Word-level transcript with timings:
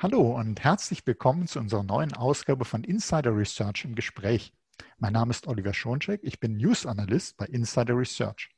Hallo 0.00 0.38
und 0.38 0.62
herzlich 0.62 1.04
willkommen 1.08 1.48
zu 1.48 1.58
unserer 1.58 1.82
neuen 1.82 2.14
Ausgabe 2.14 2.64
von 2.64 2.84
Insider 2.84 3.36
Research 3.36 3.84
im 3.84 3.96
Gespräch. 3.96 4.52
Mein 4.98 5.14
Name 5.14 5.32
ist 5.32 5.48
Oliver 5.48 5.74
Schoncheck, 5.74 6.20
ich 6.22 6.38
bin 6.38 6.56
News 6.56 6.86
Analyst 6.86 7.36
bei 7.36 7.46
Insider 7.46 7.98
Research. 7.98 8.48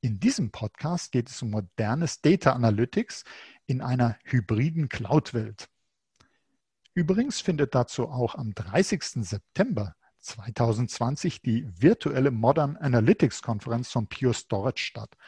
In 0.00 0.18
diesem 0.18 0.50
Podcast 0.50 1.12
geht 1.12 1.28
es 1.28 1.42
um 1.42 1.50
modernes 1.50 2.22
Data 2.22 2.54
Analytics 2.54 3.24
in 3.66 3.82
einer 3.82 4.16
hybriden 4.24 4.88
Cloud-Welt. 4.88 5.68
Übrigens 6.94 7.42
findet 7.42 7.74
dazu 7.74 8.08
auch 8.08 8.34
am 8.34 8.54
30. 8.54 9.26
September 9.26 9.94
2020 10.20 11.42
die 11.42 11.66
virtuelle 11.78 12.30
Modern 12.30 12.78
Analytics 12.78 13.42
Konferenz 13.42 13.92
von 13.92 14.06
Pure 14.06 14.32
Storage 14.32 14.82
statt. 14.82 15.18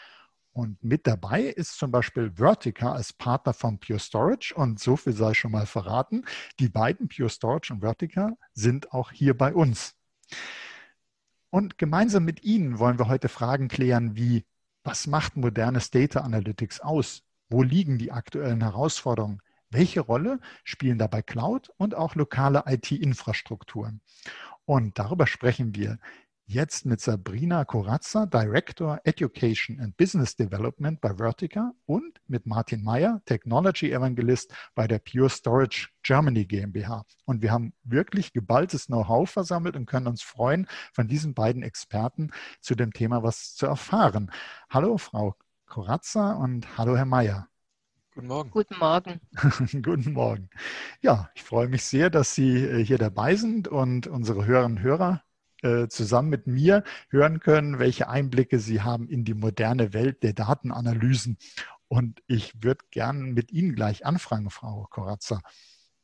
Und 0.53 0.83
mit 0.83 1.07
dabei 1.07 1.43
ist 1.43 1.79
zum 1.79 1.91
Beispiel 1.91 2.33
Vertica 2.37 2.93
als 2.93 3.12
Partner 3.12 3.53
von 3.53 3.79
Pure 3.79 3.98
Storage. 4.01 4.55
Und 4.55 4.80
so 4.80 4.97
viel 4.97 5.12
sei 5.12 5.35
schon 5.35 5.53
mal 5.53 5.67
verraten. 5.67 6.25
Die 6.59 6.69
beiden, 6.69 7.09
Pure 7.09 7.30
Storage 7.30 7.73
und 7.73 7.80
Vertica, 7.80 8.37
sind 8.55 8.92
auch 8.92 9.12
hier 9.12 9.37
bei 9.37 9.55
uns. 9.55 9.95
Und 11.51 11.79
gemeinsam 11.79 12.25
mit 12.25 12.42
Ihnen 12.42 12.79
wollen 12.79 12.98
wir 12.98 13.09
heute 13.09 13.29
Fragen 13.29 13.69
klären 13.69 14.16
wie, 14.16 14.45
was 14.84 15.06
macht 15.06 15.37
modernes 15.37 15.91
Data 15.91 16.20
Analytics 16.20 16.80
aus? 16.80 17.23
Wo 17.48 17.62
liegen 17.62 17.98
die 17.98 18.12
aktuellen 18.12 18.62
Herausforderungen? 18.62 19.41
Welche 19.70 20.01
Rolle 20.01 20.41
spielen 20.65 20.98
dabei 20.98 21.23
Cloud 21.23 21.70
und 21.77 21.95
auch 21.95 22.15
lokale 22.15 22.65
IT-Infrastrukturen? 22.67 24.01
Und 24.65 24.98
darüber 24.98 25.27
sprechen 25.27 25.75
wir 25.75 25.98
Jetzt 26.51 26.87
mit 26.87 26.98
Sabrina 27.02 27.66
Corazza, 27.66 28.25
Director 28.25 28.98
Education 29.05 29.79
and 29.80 29.95
Business 29.98 30.34
Development 30.34 30.98
bei 30.98 31.15
Vertica 31.15 31.75
und 31.84 32.23
mit 32.27 32.47
Martin 32.47 32.83
Meyer, 32.83 33.20
Technology 33.27 33.93
Evangelist 33.93 34.51
bei 34.75 34.87
der 34.87 34.98
Pure 34.98 35.29
Storage 35.29 35.91
Germany 36.03 36.47
GmbH. 36.47 37.05
Und 37.27 37.42
wir 37.42 37.53
haben 37.53 37.75
wirklich 37.84 38.33
geballtes 38.33 38.87
Know-how 38.87 39.28
versammelt 39.28 39.77
und 39.77 39.84
können 39.84 40.06
uns 40.06 40.22
freuen, 40.22 40.67
von 40.95 41.06
diesen 41.06 41.34
beiden 41.34 41.62
Experten 41.62 42.31
zu 42.62 42.75
dem 42.75 42.94
Thema 42.94 43.22
was 43.22 43.55
zu 43.55 43.67
erfahren. 43.67 44.31
Hallo, 44.70 44.97
Frau 44.97 45.37
Corazza 45.67 46.33
und 46.33 46.78
hallo, 46.78 46.97
Herr 46.97 47.05
Meyer. 47.05 47.47
Guten 48.15 48.27
Morgen. 48.27 48.50
Guten 48.50 48.78
Morgen. 48.78 49.20
Guten 49.83 50.12
Morgen. 50.15 50.48
Ja, 51.03 51.28
ich 51.34 51.42
freue 51.42 51.69
mich 51.69 51.84
sehr, 51.84 52.09
dass 52.09 52.34
Sie 52.34 52.65
äh, 52.65 52.83
hier 52.83 52.97
dabei 52.97 53.37
sind 53.37 53.69
und 53.69 54.06
unsere 54.06 54.47
Hörerinnen 54.47 54.78
und 54.78 54.83
Hörer 54.83 55.22
äh, 55.62 55.89
zusammen 55.89 56.28
mit 56.28 56.47
mir 56.47 56.84
hören 57.11 57.41
können, 57.41 57.78
welche 57.78 58.09
Einblicke 58.09 58.59
Sie 58.59 58.83
haben 58.83 59.09
in 59.09 59.25
die 59.25 59.34
moderne 59.34 59.92
Welt 59.92 60.23
der 60.23 60.33
Datenanalysen. 60.33 61.39
Und 61.89 62.23
ich 62.27 62.62
würde 62.62 62.84
gern 62.91 63.33
mit 63.33 63.50
Ihnen 63.50 63.75
gleich 63.75 64.05
anfangen, 64.05 64.50
Frau 64.50 64.87
Koratzer. 64.91 65.41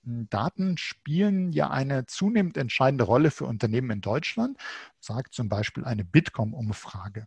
Daten 0.02 0.76
spielen 0.76 1.52
ja 1.52 1.70
eine 1.70 2.06
zunehmend 2.06 2.56
entscheidende 2.56 3.04
Rolle 3.04 3.30
für 3.30 3.46
Unternehmen 3.46 3.90
in 3.90 4.00
Deutschland, 4.00 4.58
sagt 5.00 5.34
zum 5.34 5.48
Beispiel 5.48 5.84
eine 5.84 6.04
Bitkom-Umfrage. 6.04 7.26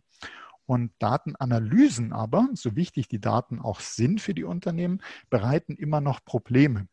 Und 0.66 0.92
Datenanalysen 0.98 2.12
aber, 2.12 2.48
so 2.52 2.76
wichtig 2.76 3.08
die 3.08 3.20
Daten 3.20 3.58
auch 3.58 3.80
sind 3.80 4.20
für 4.20 4.34
die 4.34 4.44
Unternehmen, 4.44 5.02
bereiten 5.30 5.76
immer 5.76 6.00
noch 6.00 6.24
Probleme. 6.24 6.88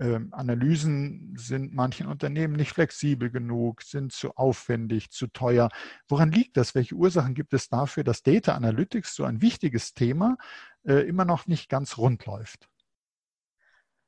Ähm, 0.00 0.28
Analysen 0.32 1.34
sind 1.36 1.74
manchen 1.74 2.06
Unternehmen 2.06 2.54
nicht 2.54 2.72
flexibel 2.72 3.30
genug, 3.30 3.82
sind 3.82 4.12
zu 4.12 4.36
aufwendig, 4.36 5.10
zu 5.10 5.26
teuer. 5.26 5.70
Woran 6.08 6.30
liegt 6.30 6.56
das? 6.56 6.74
Welche 6.74 6.94
Ursachen 6.94 7.34
gibt 7.34 7.52
es 7.52 7.68
dafür, 7.68 8.04
dass 8.04 8.22
Data 8.22 8.54
Analytics, 8.54 9.14
so 9.14 9.24
ein 9.24 9.42
wichtiges 9.42 9.94
Thema, 9.94 10.36
äh, 10.84 11.06
immer 11.08 11.24
noch 11.24 11.46
nicht 11.46 11.68
ganz 11.68 11.98
rund 11.98 12.26
läuft? 12.26 12.68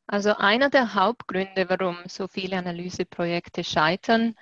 Also 0.06 0.36
einer 0.36 0.70
der 0.70 0.94
Hauptgründe, 0.94 1.68
warum 1.68 1.96
so 2.06 2.26
viele 2.26 2.58
Analyseprojekte 2.58 3.62
scheitern, 3.62 4.34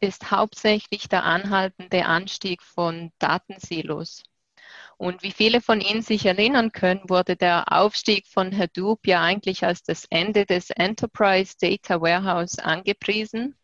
ist 0.00 0.30
hauptsächlich 0.30 1.08
der 1.08 1.24
anhaltende 1.24 2.06
Anstieg 2.06 2.62
von 2.62 3.12
Datensilos. 3.18 4.22
Und 4.98 5.22
wie 5.22 5.32
viele 5.32 5.60
von 5.60 5.80
Ihnen 5.80 6.00
sich 6.00 6.24
erinnern 6.24 6.72
können, 6.72 7.02
wurde 7.08 7.36
der 7.36 7.70
Aufstieg 7.70 8.26
von 8.26 8.56
Hadoop 8.56 9.06
ja 9.06 9.22
eigentlich 9.22 9.64
als 9.64 9.82
das 9.82 10.06
Ende 10.08 10.46
des 10.46 10.70
Enterprise 10.70 11.54
Data 11.60 12.00
Warehouse 12.00 12.58
angepriesen. 12.58 13.56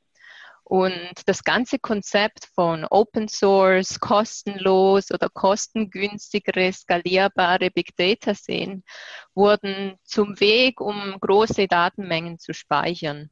Und 0.65 1.13
das 1.27 1.43
ganze 1.43 1.79
Konzept 1.79 2.47
von 2.55 2.85
Open 2.85 3.29
Source, 3.29 3.99
kostenlos 3.99 5.11
oder 5.11 5.29
kostengünstigere, 5.29 6.73
skalierbare 6.73 7.71
Big 7.71 7.97
Data 7.97 8.35
sehen, 8.35 8.85
wurden 9.35 9.99
zum 10.05 10.39
Weg, 10.39 10.81
um 10.81 11.17
große 11.21 11.67
Datenmengen 11.67 12.39
zu 12.39 12.55
speichern. 12.55 13.31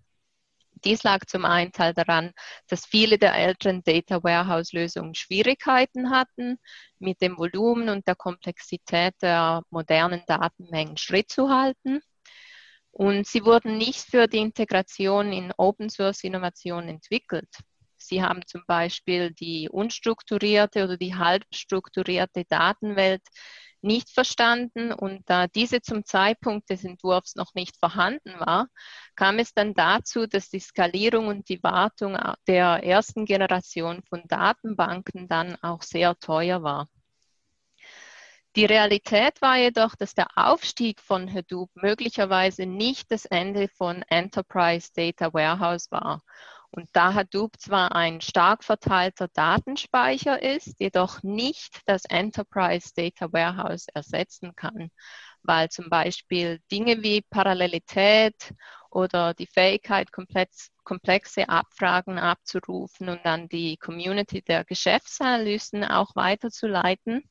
Dies 0.84 1.02
lag 1.02 1.26
zum 1.26 1.44
einen 1.44 1.72
Teil 1.72 1.94
daran, 1.94 2.32
dass 2.68 2.86
viele 2.86 3.18
der 3.18 3.34
älteren 3.34 3.82
Data 3.82 4.22
Warehouse-Lösungen 4.22 5.14
Schwierigkeiten 5.14 6.10
hatten, 6.10 6.58
mit 6.98 7.20
dem 7.20 7.36
Volumen 7.38 7.88
und 7.88 8.06
der 8.06 8.16
Komplexität 8.16 9.14
der 9.22 9.62
modernen 9.70 10.22
Datenmengen 10.26 10.96
Schritt 10.96 11.30
zu 11.30 11.50
halten. 11.50 12.00
Und 12.92 13.26
sie 13.26 13.44
wurden 13.44 13.78
nicht 13.78 14.00
für 14.00 14.26
die 14.26 14.38
Integration 14.38 15.32
in 15.32 15.52
Open-Source-Innovationen 15.56 16.88
entwickelt. 16.88 17.48
Sie 17.96 18.22
haben 18.22 18.46
zum 18.46 18.62
Beispiel 18.66 19.30
die 19.32 19.68
unstrukturierte 19.68 20.84
oder 20.84 20.96
die 20.96 21.14
halbstrukturierte 21.14 22.44
Datenwelt 22.48 23.22
nicht 23.82 24.10
verstanden 24.10 24.92
und 24.92 25.28
da 25.28 25.46
diese 25.46 25.80
zum 25.80 26.04
Zeitpunkt 26.04 26.70
des 26.70 26.84
Entwurfs 26.84 27.34
noch 27.36 27.54
nicht 27.54 27.76
vorhanden 27.78 28.38
war, 28.38 28.68
kam 29.16 29.38
es 29.38 29.54
dann 29.54 29.74
dazu, 29.74 30.26
dass 30.26 30.50
die 30.50 30.60
Skalierung 30.60 31.28
und 31.28 31.48
die 31.48 31.62
Wartung 31.62 32.18
der 32.46 32.84
ersten 32.84 33.24
Generation 33.24 34.02
von 34.02 34.22
Datenbanken 34.26 35.28
dann 35.28 35.56
auch 35.62 35.82
sehr 35.82 36.18
teuer 36.18 36.62
war. 36.62 36.88
Die 38.56 38.64
Realität 38.64 39.40
war 39.40 39.58
jedoch, 39.58 39.94
dass 39.94 40.14
der 40.14 40.26
Aufstieg 40.34 41.00
von 41.00 41.32
Hadoop 41.32 41.70
möglicherweise 41.74 42.66
nicht 42.66 43.12
das 43.12 43.24
Ende 43.24 43.68
von 43.68 44.02
Enterprise 44.08 44.90
Data 44.92 45.32
Warehouse 45.32 45.90
war 45.92 46.22
und 46.72 46.88
da 46.92 47.14
Hadoop 47.14 47.58
zwar 47.58 47.96
ein 47.96 48.20
stark 48.20 48.62
verteilter 48.64 49.28
Datenspeicher 49.28 50.42
ist, 50.42 50.78
jedoch 50.78 51.22
nicht 51.22 51.80
das 51.86 52.04
Enterprise 52.04 52.90
Data 52.94 53.32
Warehouse 53.32 53.86
ersetzen 53.92 54.54
kann, 54.54 54.90
weil 55.42 55.68
zum 55.68 55.90
Beispiel 55.90 56.60
Dinge 56.70 57.02
wie 57.02 57.22
Parallelität 57.22 58.54
oder 58.90 59.34
die 59.34 59.46
Fähigkeit, 59.46 60.10
komplexe 60.12 61.48
Abfragen 61.48 62.18
abzurufen 62.18 63.08
und 63.08 63.20
dann 63.24 63.48
die 63.48 63.76
Community 63.76 64.42
der 64.42 64.64
Geschäftsanalysten 64.64 65.84
auch 65.84 66.14
weiterzuleiten, 66.14 67.28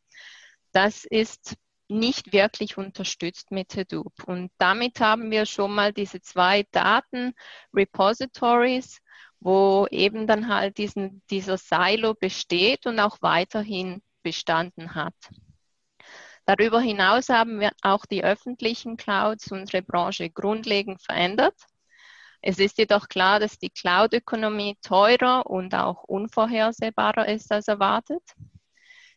das 0.71 1.05
ist 1.05 1.55
nicht 1.87 2.33
wirklich 2.33 2.77
unterstützt 2.77 3.51
mit 3.51 3.75
Hadoop. 3.75 4.23
Und 4.25 4.51
damit 4.57 4.99
haben 4.99 5.31
wir 5.31 5.45
schon 5.45 5.73
mal 5.73 5.91
diese 5.91 6.21
zwei 6.21 6.65
Datenrepositories 6.71 8.99
wo 9.39 9.87
eben 9.89 10.27
dann 10.27 10.47
halt 10.53 10.77
diesen, 10.77 11.21
dieser 11.29 11.57
Silo 11.57 12.13
besteht 12.13 12.85
und 12.85 12.99
auch 12.99 13.17
weiterhin 13.21 14.01
bestanden 14.21 14.95
hat. 14.95 15.15
Darüber 16.45 16.81
hinaus 16.81 17.29
haben 17.29 17.59
wir 17.59 17.71
auch 17.81 18.05
die 18.05 18.23
öffentlichen 18.23 18.97
Clouds 18.97 19.51
unsere 19.51 19.83
Branche 19.83 20.29
grundlegend 20.29 21.01
verändert. 21.01 21.55
Es 22.41 22.57
ist 22.57 22.77
jedoch 22.77 23.07
klar, 23.07 23.39
dass 23.39 23.59
die 23.59 23.69
Cloud-Ökonomie 23.69 24.77
teurer 24.81 25.45
und 25.45 25.75
auch 25.75 26.03
unvorhersehbarer 26.03 27.27
ist 27.27 27.51
als 27.51 27.67
erwartet. 27.67 28.23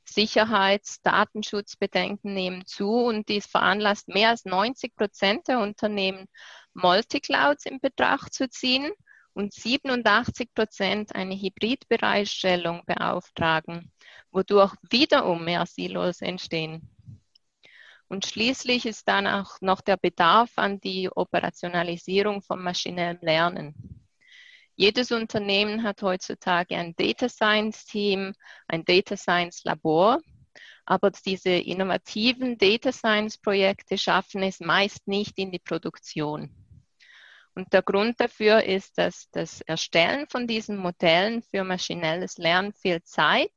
Sicherheits-, 0.04 1.00
Datenschutzbedenken 1.02 2.34
nehmen 2.34 2.66
zu 2.66 2.90
und 2.90 3.28
dies 3.28 3.46
veranlasst 3.46 4.08
mehr 4.08 4.30
als 4.30 4.44
90 4.44 4.94
Prozent 4.94 5.48
der 5.48 5.60
Unternehmen, 5.60 6.26
Multiclouds 6.74 7.64
in 7.64 7.80
Betracht 7.80 8.34
zu 8.34 8.48
ziehen 8.48 8.92
und 9.34 9.52
87 9.52 10.54
Prozent 10.54 11.14
eine 11.14 11.34
Hybridbereitstellung 11.34 12.82
beauftragen, 12.86 13.90
wodurch 14.30 14.74
wiederum 14.90 15.44
mehr 15.44 15.66
Silos 15.66 16.20
entstehen. 16.20 16.88
Und 18.08 18.26
schließlich 18.26 18.84
ist 18.84 19.08
dann 19.08 19.26
auch 19.26 19.60
noch 19.62 19.80
der 19.80 19.96
Bedarf 19.96 20.52
an 20.56 20.80
die 20.80 21.08
Operationalisierung 21.10 22.42
von 22.42 22.62
maschinellem 22.62 23.18
Lernen. 23.22 23.74
Jedes 24.74 25.12
Unternehmen 25.12 25.82
hat 25.82 26.02
heutzutage 26.02 26.76
ein 26.76 26.94
Data 26.96 27.28
Science 27.28 27.86
Team, 27.86 28.34
ein 28.68 28.84
Data 28.84 29.16
Science 29.16 29.64
Labor, 29.64 30.20
aber 30.84 31.10
diese 31.10 31.50
innovativen 31.50 32.58
Data 32.58 32.92
Science 32.92 33.38
Projekte 33.38 33.96
schaffen 33.96 34.42
es 34.42 34.60
meist 34.60 35.06
nicht 35.06 35.38
in 35.38 35.50
die 35.50 35.58
Produktion. 35.58 36.50
Und 37.54 37.72
der 37.72 37.82
Grund 37.82 38.18
dafür 38.20 38.64
ist, 38.64 38.96
dass 38.96 39.28
das 39.30 39.60
Erstellen 39.62 40.26
von 40.28 40.46
diesen 40.46 40.76
Modellen 40.76 41.42
für 41.42 41.64
maschinelles 41.64 42.38
Lernen 42.38 42.72
viel 42.72 43.02
Zeit, 43.02 43.52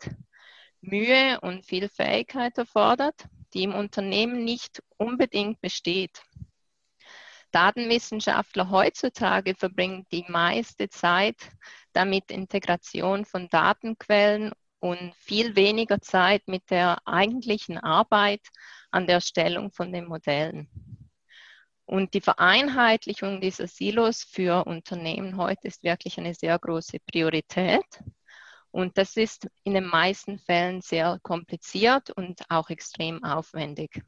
Mühe 0.81 1.39
und 1.41 1.65
viel 1.65 1.87
Fähigkeit 1.87 2.57
erfordert, 2.57 3.25
die 3.53 3.63
im 3.63 3.73
Unternehmen 3.73 4.43
nicht 4.43 4.83
unbedingt 4.97 5.61
besteht. 5.61 6.21
Datenwissenschaftler 7.51 8.69
heutzutage 8.69 9.55
verbringen 9.55 10.05
die 10.11 10.25
meiste 10.27 10.89
Zeit 10.89 11.37
damit, 11.93 12.29
Integration 12.29 13.23
von 13.23 13.47
Datenquellen 13.47 14.51
und 14.79 15.15
viel 15.15 15.55
weniger 15.55 16.01
Zeit 16.01 16.47
mit 16.47 16.69
der 16.69 16.97
eigentlichen 17.07 17.77
Arbeit 17.77 18.41
an 18.91 19.07
der 19.07 19.15
Erstellung 19.15 19.71
von 19.71 19.93
den 19.93 20.05
Modellen. 20.05 20.67
Und 21.85 22.13
die 22.13 22.21
Vereinheitlichung 22.21 23.41
dieser 23.41 23.67
Silos 23.67 24.23
für 24.23 24.65
Unternehmen 24.65 25.37
heute 25.37 25.67
ist 25.67 25.83
wirklich 25.83 26.17
eine 26.17 26.33
sehr 26.33 26.57
große 26.57 26.97
Priorität. 26.99 27.85
Und 28.71 28.97
das 28.97 29.15
ist 29.15 29.47
in 29.63 29.73
den 29.73 29.85
meisten 29.85 30.39
Fällen 30.39 30.81
sehr 30.81 31.19
kompliziert 31.21 32.09
und 32.09 32.41
auch 32.49 32.69
extrem 32.69 33.23
aufwendig. 33.23 34.01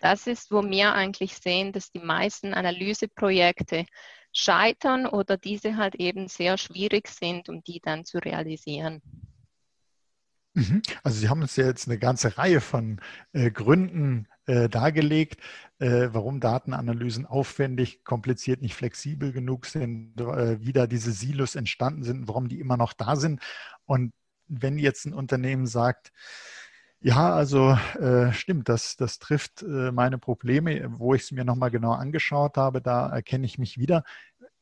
Das 0.00 0.26
ist, 0.26 0.52
wo 0.52 0.62
wir 0.62 0.92
eigentlich 0.92 1.34
sehen, 1.36 1.72
dass 1.72 1.90
die 1.90 2.00
meisten 2.00 2.52
Analyseprojekte 2.52 3.86
scheitern 4.32 5.06
oder 5.06 5.38
diese 5.38 5.76
halt 5.76 5.94
eben 5.94 6.28
sehr 6.28 6.58
schwierig 6.58 7.08
sind, 7.08 7.48
um 7.48 7.62
die 7.62 7.80
dann 7.80 8.04
zu 8.04 8.18
realisieren. 8.18 9.00
Mhm. 10.56 10.80
Also 11.02 11.18
Sie 11.20 11.28
haben 11.28 11.42
uns 11.42 11.56
ja 11.56 11.66
jetzt 11.66 11.86
eine 11.86 11.98
ganze 11.98 12.38
Reihe 12.38 12.60
von 12.62 13.00
äh, 13.32 13.50
Gründen 13.50 14.26
äh, 14.46 14.68
dargelegt, 14.70 15.40
äh, 15.78 16.08
warum 16.12 16.40
Datenanalysen 16.40 17.26
aufwendig, 17.26 18.04
kompliziert, 18.04 18.62
nicht 18.62 18.74
flexibel 18.74 19.32
genug 19.32 19.66
sind, 19.66 20.18
äh, 20.18 20.58
wie 20.64 20.72
da 20.72 20.86
diese 20.86 21.12
Silos 21.12 21.56
entstanden 21.56 22.04
sind, 22.04 22.26
warum 22.26 22.48
die 22.48 22.58
immer 22.58 22.78
noch 22.78 22.94
da 22.94 23.16
sind. 23.16 23.42
Und 23.84 24.12
wenn 24.48 24.78
jetzt 24.78 25.04
ein 25.04 25.12
Unternehmen 25.12 25.66
sagt, 25.66 26.10
ja, 27.00 27.34
also 27.34 27.72
äh, 28.00 28.32
stimmt, 28.32 28.68
das, 28.70 28.96
das 28.96 29.18
trifft 29.18 29.62
äh, 29.62 29.92
meine 29.92 30.18
Probleme, 30.18 30.86
wo 30.98 31.14
ich 31.14 31.22
es 31.24 31.32
mir 31.32 31.44
nochmal 31.44 31.70
genau 31.70 31.92
angeschaut 31.92 32.56
habe, 32.56 32.80
da 32.80 33.08
erkenne 33.10 33.44
ich 33.46 33.58
mich 33.58 33.78
wieder. 33.78 34.02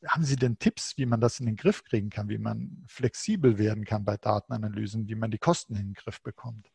Haben 0.07 0.23
Sie 0.23 0.35
denn 0.35 0.59
Tipps, 0.59 0.97
wie 0.97 1.05
man 1.05 1.21
das 1.21 1.39
in 1.39 1.45
den 1.45 1.55
Griff 1.55 1.83
kriegen 1.83 2.09
kann, 2.09 2.29
wie 2.29 2.37
man 2.37 2.83
flexibel 2.87 3.57
werden 3.57 3.85
kann 3.85 4.05
bei 4.05 4.17
Datenanalysen, 4.17 5.07
wie 5.07 5.15
man 5.15 5.31
die 5.31 5.37
Kosten 5.37 5.75
in 5.75 5.87
den 5.87 5.93
Griff 5.93 6.21
bekommt? 6.21 6.69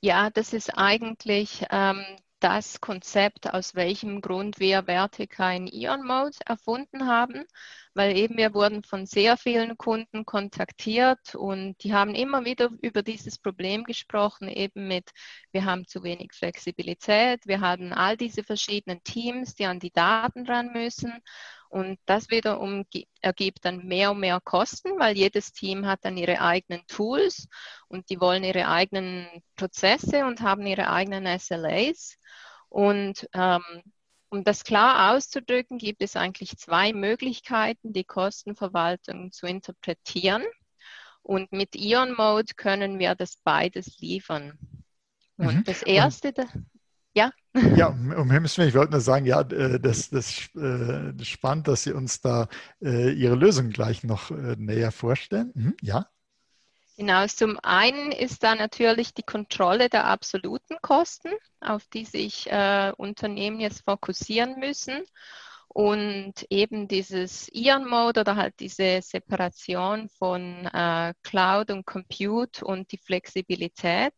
Ja, 0.00 0.30
das 0.30 0.52
ist 0.52 0.76
eigentlich 0.76 1.64
ähm, 1.70 2.04
das 2.40 2.80
Konzept, 2.80 3.52
aus 3.52 3.74
welchem 3.74 4.20
Grund 4.20 4.60
wir 4.60 4.84
Vertica 4.84 5.52
in 5.52 5.66
Ion 5.66 6.06
Mode 6.06 6.36
erfunden 6.44 7.06
haben, 7.06 7.44
weil 7.94 8.16
eben 8.16 8.36
wir 8.36 8.52
wurden 8.52 8.82
von 8.82 9.06
sehr 9.06 9.38
vielen 9.38 9.78
Kunden 9.78 10.26
kontaktiert 10.26 11.34
und 11.34 11.82
die 11.82 11.94
haben 11.94 12.14
immer 12.14 12.44
wieder 12.44 12.70
über 12.82 13.02
dieses 13.02 13.38
Problem 13.38 13.84
gesprochen, 13.84 14.48
eben 14.48 14.86
mit, 14.86 15.12
wir 15.50 15.64
haben 15.64 15.86
zu 15.86 16.02
wenig 16.02 16.34
Flexibilität, 16.34 17.46
wir 17.46 17.60
haben 17.60 17.92
all 17.94 18.18
diese 18.18 18.44
verschiedenen 18.44 19.02
Teams, 19.02 19.54
die 19.54 19.64
an 19.64 19.80
die 19.80 19.92
Daten 19.92 20.46
ran 20.46 20.72
müssen 20.72 21.12
und 21.68 21.98
das 22.06 22.30
wiederum 22.30 22.84
ergibt 23.20 23.64
dann 23.64 23.86
mehr 23.86 24.12
und 24.12 24.20
mehr 24.20 24.40
Kosten, 24.40 24.98
weil 24.98 25.16
jedes 25.16 25.52
Team 25.52 25.86
hat 25.86 26.04
dann 26.04 26.16
ihre 26.16 26.40
eigenen 26.40 26.86
Tools 26.86 27.48
und 27.88 28.08
die 28.10 28.20
wollen 28.20 28.44
ihre 28.44 28.68
eigenen 28.68 29.26
Prozesse 29.56 30.24
und 30.26 30.40
haben 30.40 30.66
ihre 30.66 30.90
eigenen 30.90 31.38
SLAs. 31.38 32.16
Und 32.68 33.28
ähm, 33.32 33.82
um 34.28 34.44
das 34.44 34.64
klar 34.64 35.14
auszudrücken, 35.14 35.78
gibt 35.78 36.02
es 36.02 36.16
eigentlich 36.16 36.56
zwei 36.58 36.92
Möglichkeiten, 36.92 37.92
die 37.92 38.04
Kostenverwaltung 38.04 39.32
zu 39.32 39.46
interpretieren. 39.46 40.44
Und 41.22 41.52
mit 41.52 41.74
Ion 41.74 42.14
Mode 42.14 42.54
können 42.54 42.98
wir 42.98 43.14
das 43.14 43.36
beides 43.42 43.98
liefern. 43.98 44.58
Und 45.36 45.56
mhm. 45.56 45.64
das 45.64 45.82
erste, 45.82 46.32
und, 46.36 46.48
ja. 47.16 47.32
Ja, 47.74 47.88
um 47.88 48.30
Himmels 48.30 48.58
Willen, 48.58 48.68
ich 48.68 48.74
wollte 48.74 48.92
nur 48.92 49.00
sagen, 49.00 49.24
ja, 49.24 49.40
äh, 49.40 49.80
das, 49.80 50.10
das, 50.10 50.50
äh, 50.54 51.12
das 51.12 51.22
ist 51.22 51.28
spannend, 51.28 51.66
dass 51.66 51.84
Sie 51.84 51.92
uns 51.92 52.20
da 52.20 52.48
äh, 52.82 53.10
Ihre 53.12 53.34
Lösung 53.34 53.70
gleich 53.70 54.04
noch 54.04 54.30
näher 54.30 54.92
vorstellen. 54.92 55.52
Mhm, 55.54 55.76
ja. 55.80 56.06
Genau, 56.98 57.26
zum 57.26 57.58
einen 57.62 58.12
ist 58.12 58.42
da 58.42 58.54
natürlich 58.54 59.14
die 59.14 59.22
Kontrolle 59.22 59.88
der 59.88 60.06
absoluten 60.06 60.76
Kosten, 60.82 61.30
auf 61.60 61.86
die 61.88 62.04
sich 62.04 62.50
äh, 62.50 62.92
Unternehmen 62.96 63.60
jetzt 63.60 63.84
fokussieren 63.84 64.58
müssen. 64.58 65.02
Und 65.68 66.46
eben 66.48 66.88
dieses 66.88 67.48
Ion-Mode 67.52 68.20
oder 68.20 68.36
halt 68.36 68.54
diese 68.60 69.00
Separation 69.02 70.08
von 70.08 70.66
äh, 70.66 71.12
Cloud 71.22 71.70
und 71.70 71.84
Compute 71.84 72.64
und 72.64 72.92
die 72.92 72.98
Flexibilität 72.98 74.14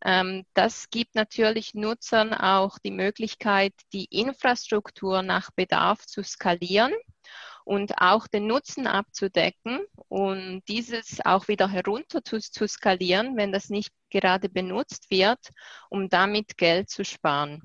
das 0.00 0.90
gibt 0.90 1.14
natürlich 1.14 1.74
Nutzern 1.74 2.32
auch 2.32 2.78
die 2.78 2.90
Möglichkeit, 2.90 3.74
die 3.92 4.04
Infrastruktur 4.04 5.22
nach 5.22 5.50
Bedarf 5.50 6.06
zu 6.06 6.22
skalieren 6.22 6.92
und 7.64 7.98
auch 7.98 8.26
den 8.26 8.46
Nutzen 8.46 8.86
abzudecken 8.86 9.80
und 10.08 10.62
dieses 10.68 11.24
auch 11.26 11.48
wieder 11.48 11.68
herunter 11.68 12.24
zu, 12.24 12.38
zu, 12.38 12.66
skalieren, 12.66 13.36
wenn 13.36 13.52
das 13.52 13.68
nicht 13.68 13.92
gerade 14.08 14.48
benutzt 14.48 15.10
wird, 15.10 15.50
um 15.90 16.08
damit 16.08 16.56
Geld 16.56 16.88
zu 16.88 17.04
sparen. 17.04 17.60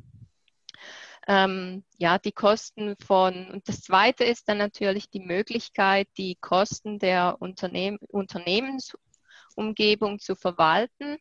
Ähm, 1.26 1.86
ja, 1.98 2.18
die 2.18 2.34
Kosten 2.34 2.98
von, 2.98 3.50
und 3.50 3.70
das 3.70 3.82
zweite 3.82 4.26
ist 4.26 4.50
dann 4.50 4.58
natürlich 4.58 5.10
die 5.10 5.22
Möglichkeit, 5.22 6.10
die 6.18 6.36
Kosten 6.36 7.00
der 7.00 7.38
Unternehm, 7.40 7.98
Unternehmensumgebung 8.10 10.20
zu 10.20 10.36
verwalten, 10.36 11.18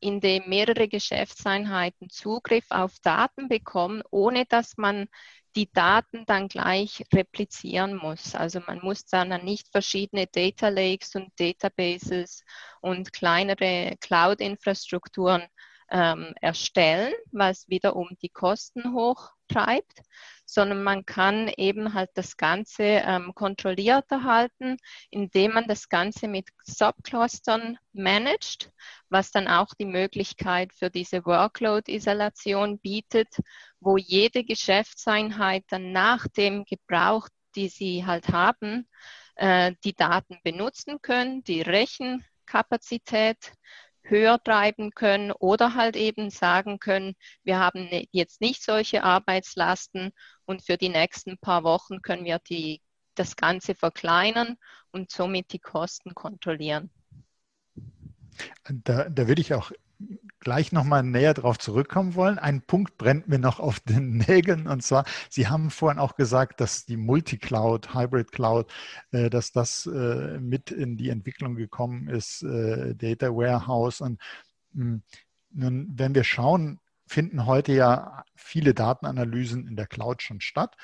in 0.00 0.20
dem 0.20 0.48
mehrere 0.48 0.88
Geschäftseinheiten 0.88 2.10
Zugriff 2.10 2.66
auf 2.70 2.98
Daten 3.00 3.48
bekommen, 3.48 4.02
ohne 4.10 4.46
dass 4.46 4.76
man 4.76 5.08
die 5.56 5.70
Daten 5.72 6.24
dann 6.26 6.48
gleich 6.48 7.04
replizieren 7.12 7.96
muss. 7.96 8.34
Also 8.34 8.60
man 8.66 8.80
muss 8.82 9.04
dann 9.04 9.28
nicht 9.44 9.68
verschiedene 9.70 10.26
Data 10.26 10.68
Lakes 10.68 11.14
und 11.16 11.28
Databases 11.38 12.44
und 12.80 13.12
kleinere 13.12 13.96
Cloud-Infrastrukturen 14.00 15.42
ähm, 15.90 16.34
erstellen, 16.40 17.12
was 17.32 17.68
wiederum 17.68 18.10
die 18.22 18.28
Kosten 18.28 18.94
hochtreibt, 18.94 20.00
sondern 20.52 20.82
man 20.82 21.06
kann 21.06 21.48
eben 21.56 21.94
halt 21.94 22.10
das 22.14 22.36
Ganze 22.36 22.82
ähm, 22.82 23.32
kontrollierter 23.36 24.24
halten, 24.24 24.78
indem 25.10 25.52
man 25.54 25.68
das 25.68 25.88
Ganze 25.88 26.26
mit 26.26 26.48
Subclustern 26.64 27.78
managt, 27.92 28.72
was 29.10 29.30
dann 29.30 29.46
auch 29.46 29.74
die 29.78 29.84
Möglichkeit 29.84 30.72
für 30.72 30.90
diese 30.90 31.24
Workload-Isolation 31.24 32.80
bietet, 32.80 33.28
wo 33.78 33.96
jede 33.96 34.42
Geschäftseinheit 34.42 35.64
dann 35.68 35.92
nach 35.92 36.26
dem 36.26 36.64
Gebrauch, 36.64 37.28
die 37.54 37.68
sie 37.68 38.04
halt 38.04 38.28
haben, 38.30 38.88
äh, 39.36 39.74
die 39.84 39.94
Daten 39.94 40.40
benutzen 40.42 41.00
können, 41.00 41.44
die 41.44 41.62
Rechenkapazität 41.62 43.52
höher 44.10 44.42
treiben 44.42 44.90
können 44.90 45.32
oder 45.32 45.74
halt 45.74 45.96
eben 45.96 46.30
sagen 46.30 46.78
können, 46.78 47.14
wir 47.42 47.58
haben 47.58 47.84
ne, 47.84 48.06
jetzt 48.12 48.40
nicht 48.40 48.62
solche 48.62 49.04
Arbeitslasten 49.04 50.12
und 50.44 50.62
für 50.62 50.76
die 50.76 50.88
nächsten 50.88 51.38
paar 51.38 51.64
Wochen 51.64 52.02
können 52.02 52.24
wir 52.24 52.38
die, 52.38 52.82
das 53.14 53.36
Ganze 53.36 53.74
verkleinern 53.74 54.56
und 54.90 55.10
somit 55.10 55.52
die 55.52 55.58
Kosten 55.58 56.14
kontrollieren. 56.14 56.90
Da, 58.68 59.08
da 59.08 59.28
würde 59.28 59.40
ich 59.40 59.54
auch 59.54 59.72
gleich 60.40 60.72
nochmal 60.72 61.02
näher 61.02 61.34
darauf 61.34 61.58
zurückkommen 61.58 62.14
wollen. 62.14 62.38
Ein 62.38 62.62
Punkt 62.62 62.96
brennt 62.96 63.28
mir 63.28 63.38
noch 63.38 63.60
auf 63.60 63.80
den 63.80 64.16
Nägeln 64.28 64.66
und 64.66 64.82
zwar, 64.82 65.04
Sie 65.28 65.48
haben 65.48 65.70
vorhin 65.70 65.98
auch 65.98 66.16
gesagt, 66.16 66.60
dass 66.60 66.86
die 66.86 66.96
Multicloud, 66.96 67.94
Hybrid 67.94 68.32
Cloud, 68.32 68.72
äh, 69.12 69.30
dass 69.30 69.52
das 69.52 69.86
äh, 69.86 70.38
mit 70.40 70.70
in 70.70 70.96
die 70.96 71.10
Entwicklung 71.10 71.54
gekommen 71.54 72.08
ist, 72.08 72.42
äh, 72.42 72.94
Data 72.94 73.28
Warehouse. 73.28 74.00
Und 74.00 74.20
hm, 74.74 75.02
nun, 75.52 75.92
wenn 75.96 76.14
wir 76.14 76.24
schauen, 76.24 76.80
finden 77.06 77.46
heute 77.46 77.72
ja 77.72 78.24
viele 78.36 78.72
Datenanalysen 78.72 79.66
in 79.66 79.76
der 79.76 79.86
Cloud 79.86 80.22
schon 80.22 80.40
statt. 80.40 80.76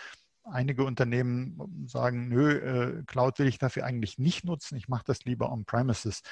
Einige 0.44 0.84
Unternehmen 0.84 1.86
sagen, 1.88 2.28
nö, 2.28 3.02
Cloud 3.06 3.38
will 3.40 3.48
ich 3.48 3.58
dafür 3.58 3.84
eigentlich 3.84 4.18
nicht 4.18 4.44
nutzen, 4.44 4.76
ich 4.76 4.88
mache 4.88 5.02
das 5.04 5.24
lieber 5.24 5.50
on-premises. 5.50 6.22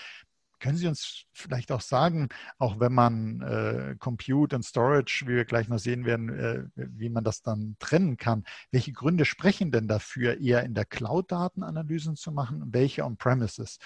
Können 0.61 0.77
Sie 0.77 0.89
uns 0.89 1.25
vielleicht 1.33 1.73
auch 1.73 1.81
sagen, 1.81 2.29
auch 2.59 2.81
wenn 2.81 2.93
man 2.93 3.41
äh, 3.43 3.97
Compute 3.99 4.57
und 4.57 4.63
Storage, 4.63 5.25
wie 5.27 5.37
wir 5.37 5.45
gleich 5.45 5.69
noch 5.69 5.79
sehen 5.79 6.05
werden, 6.05 6.29
äh, 6.29 6.65
wie 6.75 7.09
man 7.09 7.25
das 7.25 7.43
dann 7.43 7.77
trennen 7.79 8.17
kann, 8.17 8.45
welche 8.71 8.93
Gründe 8.93 9.25
sprechen 9.25 9.71
denn 9.71 9.89
dafür, 9.89 10.41
eher 10.41 10.63
in 10.65 10.75
der 10.75 10.85
Cloud 10.85 11.33
Datenanalysen 11.33 12.17
zu 12.17 12.33
machen 12.33 12.63
und 12.63 12.75
welche 12.75 13.05
on-premises? 13.05 13.79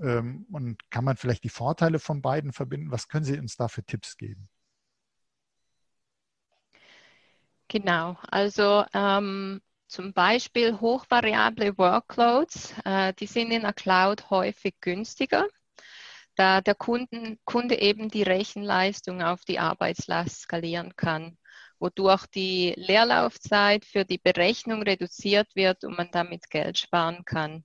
Ähm, 0.00 0.46
und 0.52 0.90
kann 0.90 1.04
man 1.04 1.16
vielleicht 1.16 1.44
die 1.44 1.48
Vorteile 1.48 1.98
von 1.98 2.22
beiden 2.22 2.52
verbinden? 2.52 2.90
Was 2.90 3.08
können 3.08 3.24
Sie 3.24 3.38
uns 3.38 3.56
da 3.56 3.68
für 3.68 3.84
Tipps 3.84 4.16
geben? 4.16 4.48
Genau, 7.68 8.16
also 8.30 8.84
ähm, 8.94 9.60
zum 9.88 10.12
Beispiel 10.12 10.80
hochvariable 10.80 11.76
Workloads, 11.78 12.74
äh, 12.84 13.12
die 13.14 13.26
sind 13.26 13.50
in 13.50 13.62
der 13.62 13.72
Cloud 13.72 14.30
häufig 14.30 14.76
günstiger 14.80 15.46
da 16.36 16.60
der 16.60 16.74
Kunden, 16.74 17.38
Kunde 17.44 17.80
eben 17.80 18.08
die 18.08 18.22
Rechenleistung 18.22 19.22
auf 19.22 19.44
die 19.44 19.58
Arbeitslast 19.58 20.42
skalieren 20.42 20.94
kann. 20.96 21.38
wodurch 21.78 22.26
die 22.26 22.74
Leerlaufzeit 22.76 23.84
für 23.84 24.04
die 24.04 24.18
Berechnung 24.18 24.82
reduziert 24.82 25.54
wird 25.54 25.84
und 25.84 25.96
man 25.96 26.10
damit 26.10 26.48
Geld 26.50 26.78
sparen 26.78 27.24
kann. 27.24 27.64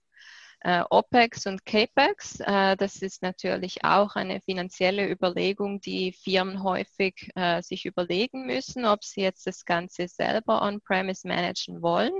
Äh, 0.63 0.83
OPEX 0.91 1.47
und 1.47 1.65
CAPEX, 1.65 2.39
äh, 2.41 2.75
das 2.77 2.97
ist 3.01 3.23
natürlich 3.23 3.83
auch 3.83 4.15
eine 4.15 4.41
finanzielle 4.41 5.09
Überlegung, 5.09 5.81
die 5.81 6.13
Firmen 6.13 6.61
häufig 6.61 7.31
äh, 7.35 7.63
sich 7.63 7.85
überlegen 7.85 8.45
müssen, 8.45 8.85
ob 8.85 9.03
sie 9.03 9.21
jetzt 9.21 9.47
das 9.47 9.65
Ganze 9.65 10.07
selber 10.07 10.61
on-premise 10.61 11.27
managen 11.27 11.81
wollen 11.81 12.13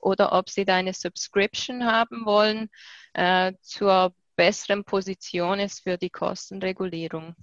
oder 0.00 0.32
ob 0.32 0.50
sie 0.50 0.66
da 0.66 0.76
eine 0.76 0.92
Subscription 0.92 1.86
haben 1.86 2.26
wollen 2.26 2.68
äh, 3.14 3.54
zur 3.62 4.12
besseren 4.38 4.84
Position 4.84 5.58
ist 5.58 5.82
für 5.82 5.98
die 5.98 6.10
Kostenregulierung. 6.10 7.34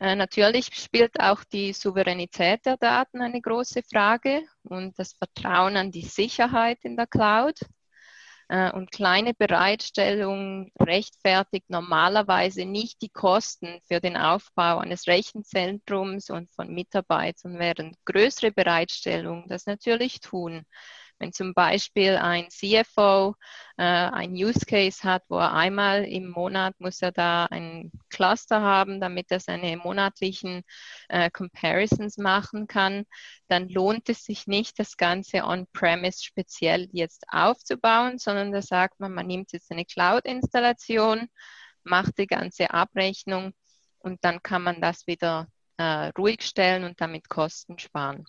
Äh, 0.00 0.14
natürlich 0.14 0.66
spielt 0.74 1.18
auch 1.18 1.42
die 1.42 1.72
Souveränität 1.72 2.64
der 2.64 2.76
Daten 2.76 3.20
eine 3.20 3.40
große 3.40 3.82
Frage 3.82 4.44
und 4.62 4.96
das 4.96 5.12
Vertrauen 5.12 5.76
an 5.76 5.90
die 5.90 6.02
Sicherheit 6.04 6.78
in 6.84 6.96
der 6.96 7.08
Cloud. 7.08 7.58
Äh, 8.48 8.70
und 8.72 8.92
kleine 8.92 9.34
Bereitstellung 9.34 10.70
rechtfertigt 10.80 11.68
normalerweise 11.68 12.64
nicht 12.64 13.02
die 13.02 13.08
Kosten 13.08 13.80
für 13.88 14.00
den 14.00 14.16
Aufbau 14.16 14.78
eines 14.78 15.08
Rechenzentrums 15.08 16.30
und 16.30 16.48
von 16.52 16.72
Mitarbeitern, 16.72 17.58
während 17.58 17.96
größere 18.04 18.52
Bereitstellungen 18.52 19.48
das 19.48 19.66
natürlich 19.66 20.20
tun. 20.20 20.64
Wenn 21.18 21.32
zum 21.32 21.54
Beispiel 21.54 22.16
ein 22.16 22.48
CFO 22.50 23.36
äh, 23.76 23.82
ein 23.82 24.32
Use 24.32 24.66
Case 24.66 25.02
hat, 25.04 25.22
wo 25.28 25.38
er 25.38 25.52
einmal 25.52 26.04
im 26.04 26.30
Monat 26.30 26.74
muss 26.78 27.00
er 27.00 27.12
da 27.12 27.46
ein 27.46 27.92
Cluster 28.10 28.60
haben, 28.60 29.00
damit 29.00 29.30
er 29.30 29.40
seine 29.40 29.76
monatlichen 29.76 30.62
äh, 31.08 31.30
Comparisons 31.30 32.18
machen 32.18 32.66
kann, 32.66 33.04
dann 33.48 33.68
lohnt 33.68 34.08
es 34.08 34.24
sich 34.24 34.46
nicht, 34.46 34.78
das 34.78 34.96
Ganze 34.96 35.44
on-premise 35.44 36.24
speziell 36.24 36.88
jetzt 36.92 37.24
aufzubauen, 37.28 38.18
sondern 38.18 38.52
da 38.52 38.62
sagt 38.62 39.00
man, 39.00 39.12
man 39.12 39.26
nimmt 39.26 39.52
jetzt 39.52 39.70
eine 39.70 39.84
Cloud-Installation, 39.84 41.28
macht 41.84 42.18
die 42.18 42.26
ganze 42.26 42.70
Abrechnung 42.70 43.52
und 43.98 44.24
dann 44.24 44.42
kann 44.42 44.62
man 44.62 44.80
das 44.80 45.06
wieder 45.06 45.48
äh, 45.76 46.10
ruhig 46.18 46.42
stellen 46.42 46.84
und 46.84 47.00
damit 47.00 47.28
Kosten 47.28 47.78
sparen. 47.78 48.26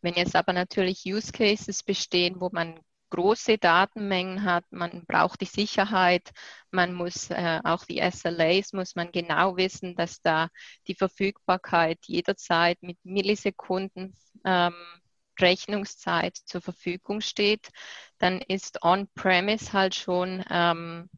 Wenn 0.00 0.14
jetzt 0.14 0.36
aber 0.36 0.52
natürlich 0.52 1.04
Use 1.06 1.32
Cases 1.32 1.82
bestehen, 1.82 2.40
wo 2.40 2.50
man 2.52 2.80
große 3.10 3.58
Datenmengen 3.58 4.44
hat, 4.44 4.64
man 4.70 5.04
braucht 5.06 5.40
die 5.40 5.46
Sicherheit, 5.46 6.30
man 6.70 6.94
muss 6.94 7.30
äh, 7.30 7.60
auch 7.64 7.84
die 7.84 8.00
SLAs, 8.00 8.72
muss 8.72 8.94
man 8.94 9.12
genau 9.12 9.56
wissen, 9.56 9.96
dass 9.96 10.22
da 10.22 10.48
die 10.86 10.94
Verfügbarkeit 10.94 11.98
jederzeit 12.06 12.78
mit 12.82 12.98
Millisekunden 13.04 14.14
ähm, 14.44 14.74
Rechnungszeit 15.38 16.36
zur 16.36 16.60
Verfügung 16.60 17.20
steht, 17.20 17.70
dann 18.18 18.40
ist 18.40 18.82
On-Premise 18.84 19.72
halt 19.72 19.94
schon 19.94 20.44
ähm, 20.50 21.10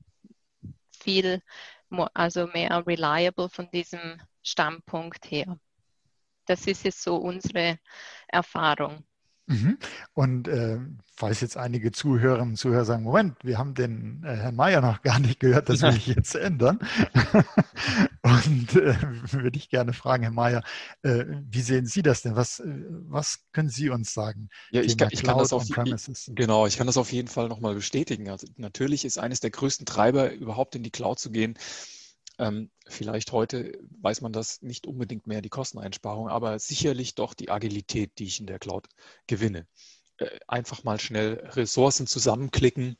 viel, 0.99 1.43
also 2.15 2.47
mehr 2.47 2.87
reliable 2.87 3.49
von 3.49 3.69
diesem 3.71 4.21
Standpunkt 4.43 5.31
her. 5.31 5.59
Das 6.47 6.67
ist 6.67 6.85
jetzt 6.85 7.03
so 7.03 7.17
unsere 7.17 7.79
Erfahrung. 8.29 9.05
Mhm. 9.47 9.79
Und 10.15 10.49
äh, 10.49 10.79
falls 11.17 11.41
jetzt 11.41 11.57
einige 11.57 11.91
Zuhörerinnen 11.91 12.51
und 12.51 12.57
Zuhörer 12.57 12.85
sagen, 12.85 13.03
Moment, 13.03 13.37
wir 13.43 13.59
haben 13.59 13.75
den 13.75 14.23
äh, 14.25 14.37
Herrn 14.37 14.55
Mayer 14.55 14.81
noch 14.81 15.03
gar 15.03 15.19
nicht 15.19 15.41
gehört, 15.41 15.69
das 15.69 15.83
will 15.83 15.97
ich 15.97 16.07
jetzt 16.17 16.35
ändern. 16.35 16.79
und 18.23 18.77
äh, 18.77 18.95
würde 19.33 19.59
ich 19.59 19.69
gerne 19.69 19.93
fragen, 19.93 20.23
Herr 20.23 20.33
Mayer, 20.33 20.63
äh, 21.03 21.25
wie 21.51 21.61
sehen 21.61 21.87
Sie 21.87 22.03
das 22.03 22.23
denn? 22.23 22.37
Was, 22.37 22.61
äh, 22.61 22.85
was 23.09 23.41
können 23.53 23.69
Sie 23.69 23.91
uns 23.91 24.15
sagen? 24.15 24.49
Ja, 24.71 24.81
ich 24.81 24.97
kann, 24.97 25.09
ich 25.11 25.23
kann, 25.23 25.39
das 25.39 25.53
auf, 25.53 25.67
genau, 26.29 26.67
ich 26.67 26.77
kann 26.77 26.87
das 26.87 26.97
auf 26.97 27.13
jeden 27.13 27.29
Fall 27.29 27.49
nochmal 27.49 27.75
bestätigen. 27.75 28.31
Also 28.31 28.47
natürlich 28.57 29.05
ist 29.05 29.19
eines 29.19 29.41
der 29.41 29.51
größten 29.51 29.87
Treiber, 29.87 30.33
überhaupt 30.33 30.77
in 30.77 30.85
die 30.85 30.91
Cloud 30.91 31.19
zu 31.19 31.31
gehen, 31.31 31.59
ähm, 32.39 32.71
vielleicht 32.87 33.33
heute 33.33 33.79
weiß 34.01 34.21
man 34.21 34.33
das 34.33 34.63
nicht 34.63 34.87
unbedingt 34.87 35.27
mehr, 35.27 35.43
die 35.43 35.49
Kosteneinsparung, 35.49 36.29
aber 36.29 36.59
sicherlich 36.59 37.15
doch 37.15 37.35
die 37.35 37.51
Agilität, 37.51 38.19
die 38.19 38.25
ich 38.25 38.41
in 38.41 38.47
der 38.47 38.59
Cloud 38.59 38.89
gewinne. 39.27 39.67
Äh, 40.19 40.39
einfach 40.49 40.85
mal 40.85 40.99
schnell 40.99 41.35
Ressourcen 41.53 42.07
zusammenklicken, 42.07 42.97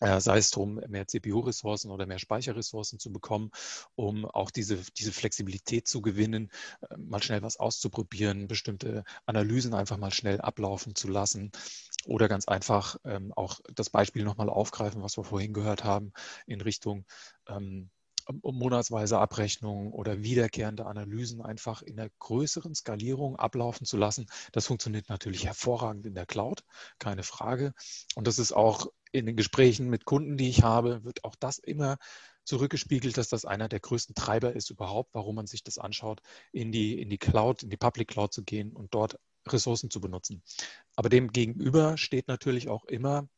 äh, 0.00 0.20
sei 0.20 0.38
es 0.38 0.50
darum, 0.50 0.80
mehr 0.88 1.06
CPU-Ressourcen 1.06 1.90
oder 1.90 2.06
mehr 2.06 2.18
Speicherressourcen 2.18 2.98
zu 2.98 3.12
bekommen, 3.12 3.50
um 3.94 4.24
auch 4.24 4.50
diese, 4.50 4.78
diese 4.96 5.12
Flexibilität 5.12 5.86
zu 5.88 6.00
gewinnen, 6.00 6.50
äh, 6.88 6.96
mal 6.96 7.22
schnell 7.22 7.42
was 7.42 7.58
auszuprobieren, 7.58 8.48
bestimmte 8.48 9.04
Analysen 9.26 9.74
einfach 9.74 9.98
mal 9.98 10.12
schnell 10.12 10.40
ablaufen 10.40 10.94
zu 10.94 11.08
lassen 11.08 11.52
oder 12.06 12.28
ganz 12.28 12.48
einfach 12.48 12.96
ähm, 13.04 13.32
auch 13.34 13.60
das 13.74 13.90
Beispiel 13.90 14.24
nochmal 14.24 14.48
aufgreifen, 14.48 15.02
was 15.02 15.18
wir 15.18 15.24
vorhin 15.24 15.52
gehört 15.52 15.84
haben, 15.84 16.12
in 16.46 16.62
Richtung 16.62 17.04
ähm, 17.46 17.90
monatsweise 18.42 19.18
Abrechnungen 19.18 19.92
oder 19.92 20.22
wiederkehrende 20.22 20.86
Analysen 20.86 21.42
einfach 21.42 21.82
in 21.82 21.96
der 21.96 22.10
größeren 22.18 22.74
Skalierung 22.74 23.36
ablaufen 23.36 23.86
zu 23.86 23.96
lassen. 23.96 24.26
Das 24.52 24.66
funktioniert 24.66 25.08
natürlich 25.08 25.46
hervorragend 25.46 26.06
in 26.06 26.14
der 26.14 26.26
Cloud, 26.26 26.62
keine 26.98 27.22
Frage. 27.22 27.72
Und 28.14 28.26
das 28.26 28.38
ist 28.38 28.52
auch 28.52 28.86
in 29.12 29.26
den 29.26 29.36
Gesprächen 29.36 29.88
mit 29.88 30.04
Kunden, 30.04 30.36
die 30.36 30.48
ich 30.48 30.62
habe, 30.62 31.04
wird 31.04 31.24
auch 31.24 31.34
das 31.38 31.58
immer 31.58 31.96
zurückgespiegelt, 32.44 33.16
dass 33.16 33.28
das 33.28 33.44
einer 33.44 33.68
der 33.68 33.80
größten 33.80 34.14
Treiber 34.14 34.54
ist 34.54 34.70
überhaupt, 34.70 35.10
warum 35.12 35.36
man 35.36 35.46
sich 35.46 35.62
das 35.62 35.78
anschaut, 35.78 36.20
in 36.52 36.72
die, 36.72 37.00
in 37.00 37.08
die 37.08 37.18
Cloud, 37.18 37.62
in 37.62 37.70
die 37.70 37.76
Public 37.76 38.08
Cloud 38.08 38.32
zu 38.32 38.42
gehen 38.42 38.72
und 38.72 38.94
dort 38.94 39.18
Ressourcen 39.46 39.90
zu 39.90 40.00
benutzen. 40.00 40.42
Aber 40.96 41.08
dem 41.08 41.32
gegenüber 41.32 41.96
steht 41.96 42.28
natürlich 42.28 42.68
auch 42.68 42.84
immer 42.84 43.28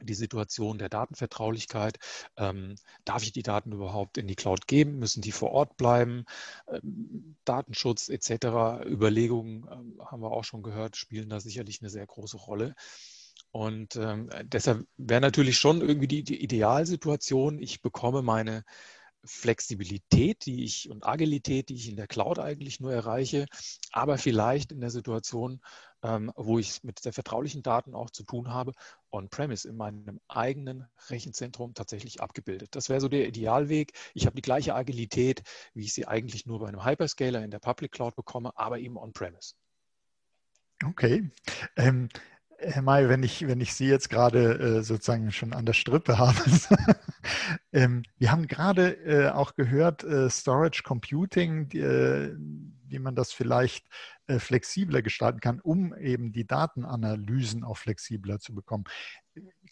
die 0.00 0.14
Situation 0.14 0.78
der 0.78 0.88
Datenvertraulichkeit. 0.88 1.98
Ähm, 2.36 2.76
darf 3.04 3.22
ich 3.22 3.32
die 3.32 3.42
Daten 3.42 3.72
überhaupt 3.72 4.18
in 4.18 4.26
die 4.26 4.36
Cloud 4.36 4.66
geben? 4.66 4.98
Müssen 4.98 5.22
die 5.22 5.32
vor 5.32 5.52
Ort 5.52 5.76
bleiben? 5.76 6.24
Ähm, 6.68 7.36
Datenschutz 7.44 8.08
etc. 8.08 8.84
Überlegungen 8.86 9.66
ähm, 9.70 10.00
haben 10.04 10.22
wir 10.22 10.32
auch 10.32 10.44
schon 10.44 10.62
gehört, 10.62 10.96
spielen 10.96 11.28
da 11.28 11.40
sicherlich 11.40 11.80
eine 11.80 11.90
sehr 11.90 12.06
große 12.06 12.36
Rolle. 12.36 12.74
Und 13.50 13.96
ähm, 13.96 14.28
deshalb 14.44 14.86
wäre 14.96 15.20
natürlich 15.20 15.58
schon 15.58 15.80
irgendwie 15.80 16.08
die, 16.08 16.24
die 16.24 16.42
Idealsituation, 16.42 17.58
ich 17.58 17.80
bekomme 17.80 18.22
meine 18.22 18.64
Flexibilität, 19.26 20.46
die 20.46 20.64
ich 20.64 20.90
und 20.90 21.06
Agilität, 21.06 21.68
die 21.68 21.74
ich 21.74 21.88
in 21.88 21.96
der 21.96 22.06
Cloud 22.06 22.38
eigentlich 22.38 22.80
nur 22.80 22.92
erreiche, 22.92 23.46
aber 23.92 24.18
vielleicht 24.18 24.72
in 24.72 24.80
der 24.80 24.90
Situation, 24.90 25.60
ähm, 26.02 26.32
wo 26.36 26.58
ich 26.58 26.82
mit 26.84 27.04
der 27.04 27.12
vertraulichen 27.12 27.62
Daten 27.62 27.94
auch 27.94 28.10
zu 28.10 28.24
tun 28.24 28.50
habe, 28.50 28.72
on-premise 29.16 29.68
in 29.68 29.76
meinem 29.76 30.20
eigenen 30.28 30.86
Rechenzentrum 31.08 31.74
tatsächlich 31.74 32.20
abgebildet. 32.20 32.74
Das 32.74 32.88
wäre 32.88 33.00
so 33.00 33.08
der 33.08 33.26
Idealweg. 33.26 33.92
Ich 34.14 34.26
habe 34.26 34.36
die 34.36 34.42
gleiche 34.42 34.74
Agilität, 34.74 35.42
wie 35.74 35.84
ich 35.84 35.94
sie 35.94 36.06
eigentlich 36.06 36.46
nur 36.46 36.60
bei 36.60 36.68
einem 36.68 36.84
Hyperscaler 36.84 37.42
in 37.42 37.50
der 37.50 37.58
Public 37.58 37.92
Cloud 37.92 38.14
bekomme, 38.14 38.52
aber 38.56 38.78
eben 38.78 38.96
on-premise. 38.96 39.54
Okay. 40.84 41.30
Ähm, 41.76 42.08
Herr 42.58 42.82
May, 42.82 43.08
wenn 43.08 43.22
ich, 43.22 43.46
wenn 43.46 43.60
ich 43.60 43.74
Sie 43.74 43.86
jetzt 43.86 44.08
gerade 44.08 44.78
äh, 44.78 44.82
sozusagen 44.82 45.30
schon 45.30 45.52
an 45.52 45.66
der 45.66 45.74
Strippe 45.74 46.18
habe, 46.18 46.38
ähm, 47.72 48.02
wir 48.18 48.32
haben 48.32 48.46
gerade 48.46 48.92
äh, 49.04 49.30
auch 49.30 49.54
gehört, 49.54 50.04
äh, 50.04 50.30
Storage 50.30 50.82
Computing, 50.82 51.68
die, 51.68 51.80
äh, 51.80 52.34
wie 52.88 52.98
man 52.98 53.14
das 53.14 53.32
vielleicht 53.32 53.86
flexibler 54.38 55.02
gestalten 55.02 55.40
kann, 55.40 55.60
um 55.60 55.96
eben 55.96 56.32
die 56.32 56.46
Datenanalysen 56.46 57.64
auch 57.64 57.76
flexibler 57.76 58.38
zu 58.40 58.54
bekommen. 58.54 58.84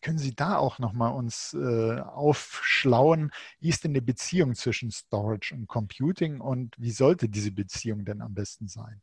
Können 0.03 0.19
Sie 0.19 0.35
da 0.35 0.59
auch 0.59 0.79
nochmal 0.79 1.15
uns 1.15 1.55
äh, 1.55 2.01
aufschlauen? 2.01 3.31
Wie 3.61 3.71
ist 3.71 3.85
denn 3.85 3.95
die 3.95 4.01
Beziehung 4.01 4.55
zwischen 4.55 4.91
Storage 4.91 5.55
und 5.55 5.67
Computing 5.67 6.41
und 6.41 6.75
wie 6.79 6.91
sollte 6.91 7.29
diese 7.29 7.53
Beziehung 7.53 8.05
denn 8.05 8.21
am 8.21 8.35
besten 8.35 8.69
sein? 8.69 9.01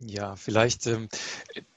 Ja, 0.00 0.36
vielleicht, 0.36 0.86
ähm, 0.86 1.08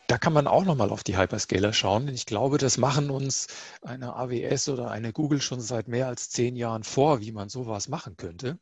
da 0.10 0.18
kann 0.18 0.34
man 0.34 0.48
auch 0.48 0.66
nochmal 0.66 0.89
auf 0.89 1.04
die 1.04 1.18
Hyperscaler 1.18 1.72
schauen. 1.72 2.08
Denn 2.08 2.16
ich 2.16 2.25
glaube, 2.25 2.58
das 2.58 2.80
machen 2.80 3.12
uns 3.12 3.46
eine 3.84 4.16
AWS 4.16 4.70
oder 4.70 4.89
eine 4.89 5.13
Google 5.13 5.39
schon 5.39 5.62
seit 5.62 5.88
mehr 5.88 6.08
als 6.08 6.32
zehn 6.32 6.56
Jahren 6.56 6.84
vor, 6.84 7.22
wie 7.22 7.32
man 7.32 7.48
sowas 7.50 7.88
machen 7.89 8.18
könnte. 8.18 8.60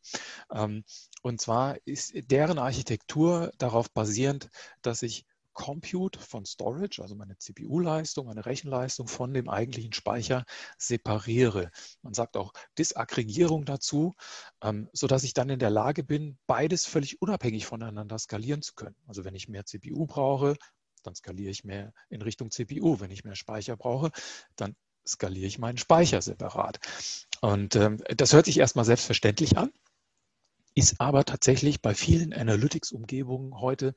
Ähm, 0.51 0.84
und 1.22 1.39
zwar 1.39 1.77
ist 1.86 2.12
deren 2.16 2.60
Architektur 2.60 3.54
darauf 3.60 3.89
basierend, 3.89 4.50
dass 4.82 5.01
ich 5.04 5.25
Compute 5.54 6.20
von 6.20 6.46
Storage, 6.46 7.01
also 7.01 7.16
meine 7.16 7.38
CPU-Leistung, 7.38 8.27
meine 8.27 8.46
Rechenleistung 8.46 9.08
von 9.08 9.34
dem 9.34 9.50
eigentlichen 9.50 9.94
Speicher 9.94 10.46
separiere. 10.77 11.72
Man 12.04 12.13
sagt 12.13 12.38
auch 12.38 12.54
Disaggregierung 12.77 13.66
dazu, 13.66 14.13
ähm, 14.62 14.88
sodass 14.94 15.24
ich 15.24 15.34
dann 15.34 15.50
in 15.50 15.60
der 15.60 15.72
Lage 15.72 16.04
bin, 16.04 16.38
beides 16.46 16.86
völlig 16.86 17.22
unabhängig 17.24 17.66
voneinander 17.66 18.20
skalieren 18.20 18.62
zu 18.62 18.75
können. 18.75 18.98
Also 19.08 19.24
wenn 19.24 19.34
ich 19.34 19.48
mehr 19.48 19.66
CPU 19.66 20.06
brauche, 20.06 20.58
dann 21.08 21.16
skaliere 21.16 21.50
ich 21.50 21.64
mehr 21.64 21.94
in 22.10 22.22
Richtung 22.22 22.52
CPU. 22.52 23.00
Wenn 23.00 23.12
ich 23.12 23.24
mehr 23.24 23.36
Speicher 23.36 23.76
brauche, 23.76 24.12
dann 24.56 24.76
skaliere 25.08 25.48
ich 25.48 25.58
meinen 25.58 25.78
Speicher 25.78 26.22
separat. 26.22 26.80
Und 27.42 27.76
ähm, 27.76 28.04
das 28.16 28.34
hört 28.34 28.46
sich 28.46 28.60
erstmal 28.60 28.86
selbstverständlich 28.86 29.58
an, 29.58 29.72
ist 30.76 31.00
aber 31.00 31.24
tatsächlich 31.24 31.82
bei 31.82 31.96
vielen 31.96 32.34
Analytics-Umgebungen 32.34 33.60
heute 33.60 33.96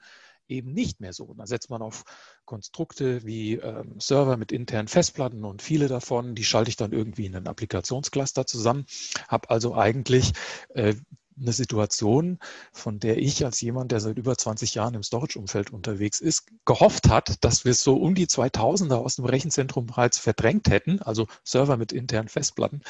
eben 0.49 0.73
nicht 0.73 1.00
mehr 1.00 1.12
so. 1.12 1.35
Da 1.35 1.47
setzt 1.47 1.71
man 1.71 1.83
auf 1.83 2.05
Konstrukte 2.45 3.25
wie 3.25 3.55
ähm, 3.55 3.99
Server 3.99 4.37
mit 4.37 4.52
internen 4.52 4.88
Festplatten 4.88 5.45
und 5.45 5.62
viele 5.62 5.88
davon, 5.88 6.35
die 6.35 6.45
schalte 6.45 6.71
ich 6.71 6.76
dann 6.76 6.93
irgendwie 6.93 7.26
in 7.26 7.37
einen 7.37 7.49
Applikationscluster 7.49 8.47
zusammen, 8.47 8.87
habe 9.29 9.50
also 9.50 9.75
eigentlich 9.75 10.33
äh, 10.75 10.95
eine 11.40 11.52
Situation, 11.52 12.38
von 12.73 12.99
der 12.99 13.18
ich 13.18 13.44
als 13.44 13.61
jemand, 13.61 13.92
der 13.92 14.00
seit 14.00 14.18
über 14.18 14.37
20 14.37 14.75
Jahren 14.75 14.94
im 14.94 15.02
Storage-Umfeld 15.02 15.73
unterwegs 15.73 16.20
ist, 16.20 16.47
gehofft 16.64 17.09
hat, 17.09 17.42
dass 17.44 17.64
wir 17.64 17.73
es 17.73 17.82
so 17.82 17.97
um 17.97 18.14
die 18.14 18.26
2000er 18.26 18.97
aus 18.97 19.16
dem 19.16 19.25
Rechenzentrum 19.25 19.87
bereits 19.87 20.18
verdrängt 20.18 20.70
hätten, 20.70 21.00
also 21.00 21.26
Server 21.44 21.76
mit 21.76 21.92
internen 21.92 22.28
Festplatten. 22.28 22.82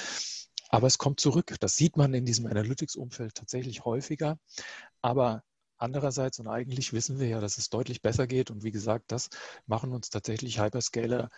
Aber 0.68 0.86
es 0.86 0.98
kommt 0.98 1.20
zurück. 1.20 1.54
Das 1.60 1.74
sieht 1.74 1.96
man 1.96 2.14
in 2.14 2.24
diesem 2.24 2.46
Analytics-Umfeld 2.46 3.34
tatsächlich 3.34 3.84
häufiger. 3.84 4.38
Aber 5.02 5.42
andererseits, 5.80 6.38
und 6.40 6.48
eigentlich 6.48 6.92
wissen 6.92 7.18
wir 7.18 7.28
ja, 7.28 7.40
dass 7.40 7.58
es 7.58 7.70
deutlich 7.70 8.02
besser 8.02 8.26
geht. 8.26 8.50
Und 8.50 8.64
wie 8.64 8.70
gesagt, 8.70 9.12
das 9.12 9.30
machen 9.66 9.92
uns 9.92 10.10
tatsächlich 10.10 10.60
Hyperscaler 10.60 11.30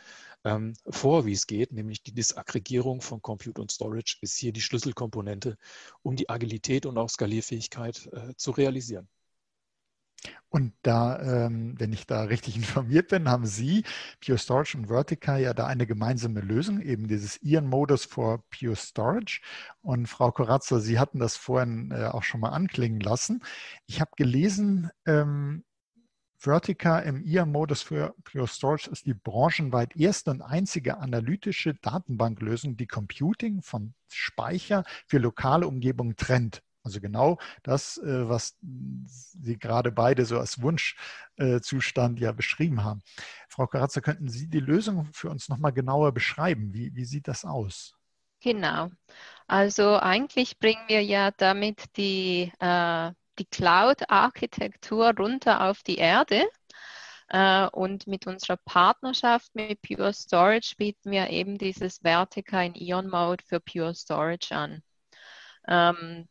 ähm, 0.45 0.75
vor, 0.89 1.27
wie 1.27 1.33
es 1.33 1.47
geht. 1.47 1.73
Nämlich 1.73 2.03
die 2.03 2.13
Disaggregierung 2.13 3.01
von 3.01 3.23
Compute 3.23 3.61
und 3.61 3.71
Storage 3.73 4.19
ist 4.21 4.37
hier 4.37 4.53
die 4.53 4.61
Schlüsselkomponente, 4.61 5.57
um 6.03 6.17
die 6.17 6.29
Agilität 6.29 6.87
und 6.87 6.99
auch 6.99 7.09
Skalierfähigkeit 7.11 8.09
äh, 8.13 8.35
zu 8.37 8.51
realisieren. 8.53 9.09
Und 10.49 10.75
da, 10.83 11.47
ähm, 11.47 11.75
wenn 11.79 11.93
ich 11.93 12.07
da 12.07 12.23
richtig 12.25 12.57
informiert 12.57 13.09
bin, 13.09 13.29
haben 13.29 13.47
Sie, 13.47 13.85
Pure 14.25 14.39
Storage 14.39 14.77
und 14.77 14.87
Vertica, 14.89 15.39
ja 15.39 15.55
da 15.55 15.67
eine 15.67 15.87
gemeinsame 15.87 16.41
Lösung, 16.41 16.81
eben 16.81 17.09
dieses 17.09 17.43
Ian-Modus 17.43 18.05
for 18.05 18.45
Pure 18.51 18.77
Storage. 18.77 19.41
Und 19.81 20.07
Frau 20.07 20.31
Corazzo, 20.31 20.79
Sie 20.79 20.99
hatten 20.99 21.19
das 21.19 21.37
vorhin 21.37 21.91
äh, 21.91 22.05
auch 22.05 22.23
schon 22.23 22.41
mal 22.41 22.51
anklingen 22.51 23.01
lassen. 23.01 23.43
Ich 23.87 24.01
habe 24.01 24.11
gelesen, 24.17 24.91
ähm, 25.07 25.65
Vertica 26.43 26.99
im 26.99 27.23
IAM-Modus 27.23 27.83
für 27.83 28.17
Pure 28.25 28.49
Storage 28.49 28.91
ist 28.91 29.07
die 29.07 29.15
branchenweit 29.15 29.95
erste 29.95 30.33
und 30.33 30.43
einzige 30.43 30.99
analytische 30.99 31.75
Datenbanklösung, 31.75 32.77
die 32.77 32.89
Computing 32.89 33.63
von 33.63 33.95
Speicher 34.09 34.83
für 35.07 35.19
lokale 35.19 35.69
Umgebungen 35.69 36.17
trennt. 36.17 36.61
Also 36.83 37.01
genau 37.01 37.39
das, 37.63 37.99
äh, 37.99 38.29
was 38.29 38.57
Sie 38.61 39.59
gerade 39.59 39.93
beide 39.93 40.25
so 40.25 40.39
als 40.39 40.61
Wunschzustand 40.61 42.21
ja 42.21 42.33
beschrieben 42.33 42.85
haben. 42.85 43.03
Frau 43.49 43.67
Karatzer, 43.67 44.01
könnten 44.01 44.29
Sie 44.29 44.49
die 44.49 44.61
Lösung 44.61 45.09
für 45.13 45.31
uns 45.31 45.49
nochmal 45.49 45.73
genauer 45.73 46.13
beschreiben? 46.13 46.73
Wie, 46.75 46.95
wie 46.95 47.05
sieht 47.05 47.29
das 47.29 47.45
aus? 47.45 47.95
Genau. 48.41 48.91
Also 49.47 49.97
eigentlich 49.97 50.59
bringen 50.59 50.83
wir 50.89 51.03
ja 51.05 51.31
damit 51.31 51.85
die, 51.97 52.53
äh, 52.59 53.13
die 53.39 53.47
Cloud-Architektur 53.47 55.15
runter 55.17 55.69
auf 55.69 55.83
die 55.85 55.97
Erde. 55.97 56.49
Äh, 57.29 57.67
und 57.69 58.07
mit 58.07 58.27
unserer 58.27 58.59
Partnerschaft 58.59 59.55
mit 59.55 59.81
Pure 59.81 60.13
Storage 60.13 60.75
bieten 60.77 61.11
wir 61.11 61.31
eben 61.31 61.57
dieses 61.57 61.99
Vertica 61.99 62.63
in 62.63 62.75
Ion 62.75 63.09
Mode 63.09 63.43
für 63.47 63.61
Pure 63.61 63.95
Storage 63.95 64.55
an. 64.55 64.83
Ähm, 65.69 66.29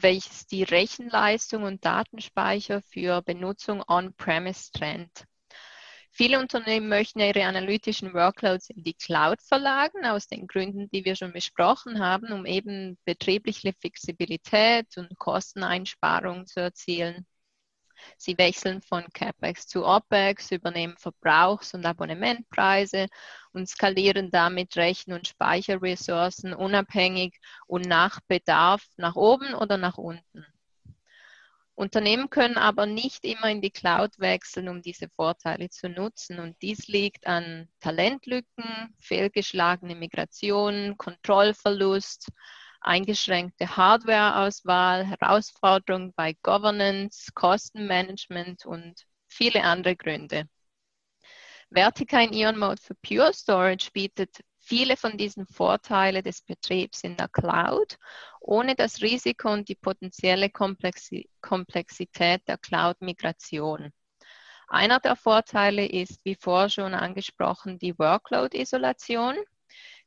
welches 0.00 0.46
die 0.46 0.62
Rechenleistung 0.62 1.62
und 1.62 1.84
Datenspeicher 1.84 2.82
für 2.82 3.22
Benutzung 3.22 3.82
on-premise 3.86 4.70
trennt. 4.72 5.24
Viele 6.16 6.38
Unternehmen 6.38 6.88
möchten 6.88 7.18
ihre 7.18 7.44
analytischen 7.44 8.14
Workloads 8.14 8.70
in 8.70 8.84
die 8.84 8.94
Cloud 8.94 9.42
verlagern, 9.42 10.04
aus 10.04 10.28
den 10.28 10.46
Gründen, 10.46 10.88
die 10.90 11.04
wir 11.04 11.16
schon 11.16 11.32
besprochen 11.32 11.98
haben, 11.98 12.32
um 12.32 12.46
eben 12.46 12.96
betriebliche 13.04 13.72
Flexibilität 13.72 14.96
und 14.96 15.18
Kosteneinsparungen 15.18 16.46
zu 16.46 16.60
erzielen. 16.60 17.26
Sie 18.16 18.36
wechseln 18.38 18.82
von 18.82 19.04
CapEx 19.12 19.66
zu 19.66 19.84
OpEx, 19.84 20.50
übernehmen 20.52 20.96
Verbrauchs- 20.98 21.74
und 21.74 21.86
Abonnementpreise 21.86 23.08
und 23.52 23.68
skalieren 23.68 24.30
damit 24.30 24.76
Rechen- 24.76 25.12
und 25.12 25.28
Speicherressourcen 25.28 26.54
unabhängig 26.54 27.38
und 27.66 27.86
nach 27.86 28.20
Bedarf 28.28 28.84
nach 28.96 29.16
oben 29.16 29.54
oder 29.54 29.76
nach 29.76 29.98
unten. 29.98 30.46
Unternehmen 31.76 32.30
können 32.30 32.56
aber 32.56 32.86
nicht 32.86 33.24
immer 33.24 33.50
in 33.50 33.60
die 33.60 33.72
Cloud 33.72 34.18
wechseln, 34.18 34.68
um 34.68 34.80
diese 34.80 35.08
Vorteile 35.08 35.70
zu 35.70 35.88
nutzen. 35.88 36.38
Und 36.38 36.56
dies 36.62 36.86
liegt 36.86 37.26
an 37.26 37.68
Talentlücken, 37.80 38.94
fehlgeschlagene 39.00 39.96
Migration, 39.96 40.96
Kontrollverlust, 40.96 42.28
eingeschränkte 42.84 43.76
Hardwareauswahl, 43.76 45.06
Herausforderungen 45.06 46.12
bei 46.14 46.34
Governance, 46.42 47.32
Kostenmanagement 47.34 48.66
und 48.66 48.94
viele 49.26 49.62
andere 49.64 49.96
Gründe. 49.96 50.48
Vertica 51.70 52.20
in 52.20 52.32
Ion 52.32 52.58
Mode 52.58 52.80
für 52.80 52.94
Pure 52.94 53.32
Storage 53.32 53.90
bietet 53.92 54.44
viele 54.60 54.96
von 54.96 55.16
diesen 55.16 55.46
Vorteilen 55.46 56.22
des 56.22 56.42
Betriebs 56.42 57.02
in 57.02 57.16
der 57.16 57.28
Cloud, 57.28 57.96
ohne 58.40 58.74
das 58.74 59.02
Risiko 59.02 59.52
und 59.52 59.68
die 59.68 59.74
potenzielle 59.74 60.50
Komplexität 60.50 62.46
der 62.46 62.58
Cloud-Migration. 62.58 63.92
Einer 64.68 65.00
der 65.00 65.16
Vorteile 65.16 65.86
ist, 65.86 66.20
wie 66.24 66.36
vorher 66.36 66.70
schon 66.70 66.94
angesprochen, 66.94 67.78
die 67.78 67.98
Workload-Isolation. 67.98 69.36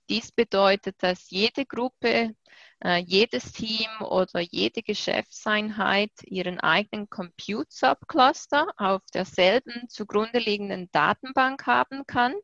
Dies 0.10 0.32
bedeutet, 0.32 0.96
dass 1.04 1.30
jede 1.30 1.66
Gruppe 1.66 2.36
äh, 2.84 2.98
jedes 2.98 3.52
Team 3.52 3.88
oder 4.02 4.40
jede 4.40 4.84
Geschäftseinheit 4.84 6.12
ihren 6.24 6.60
eigenen 6.60 7.10
Compute 7.10 7.68
Subcluster 7.70 8.68
auf 8.78 9.02
derselben 9.14 9.90
zugrunde 9.90 10.40
liegenden 10.40 10.90
Datenbank 10.92 11.66
haben 11.66 12.06
kann, 12.06 12.36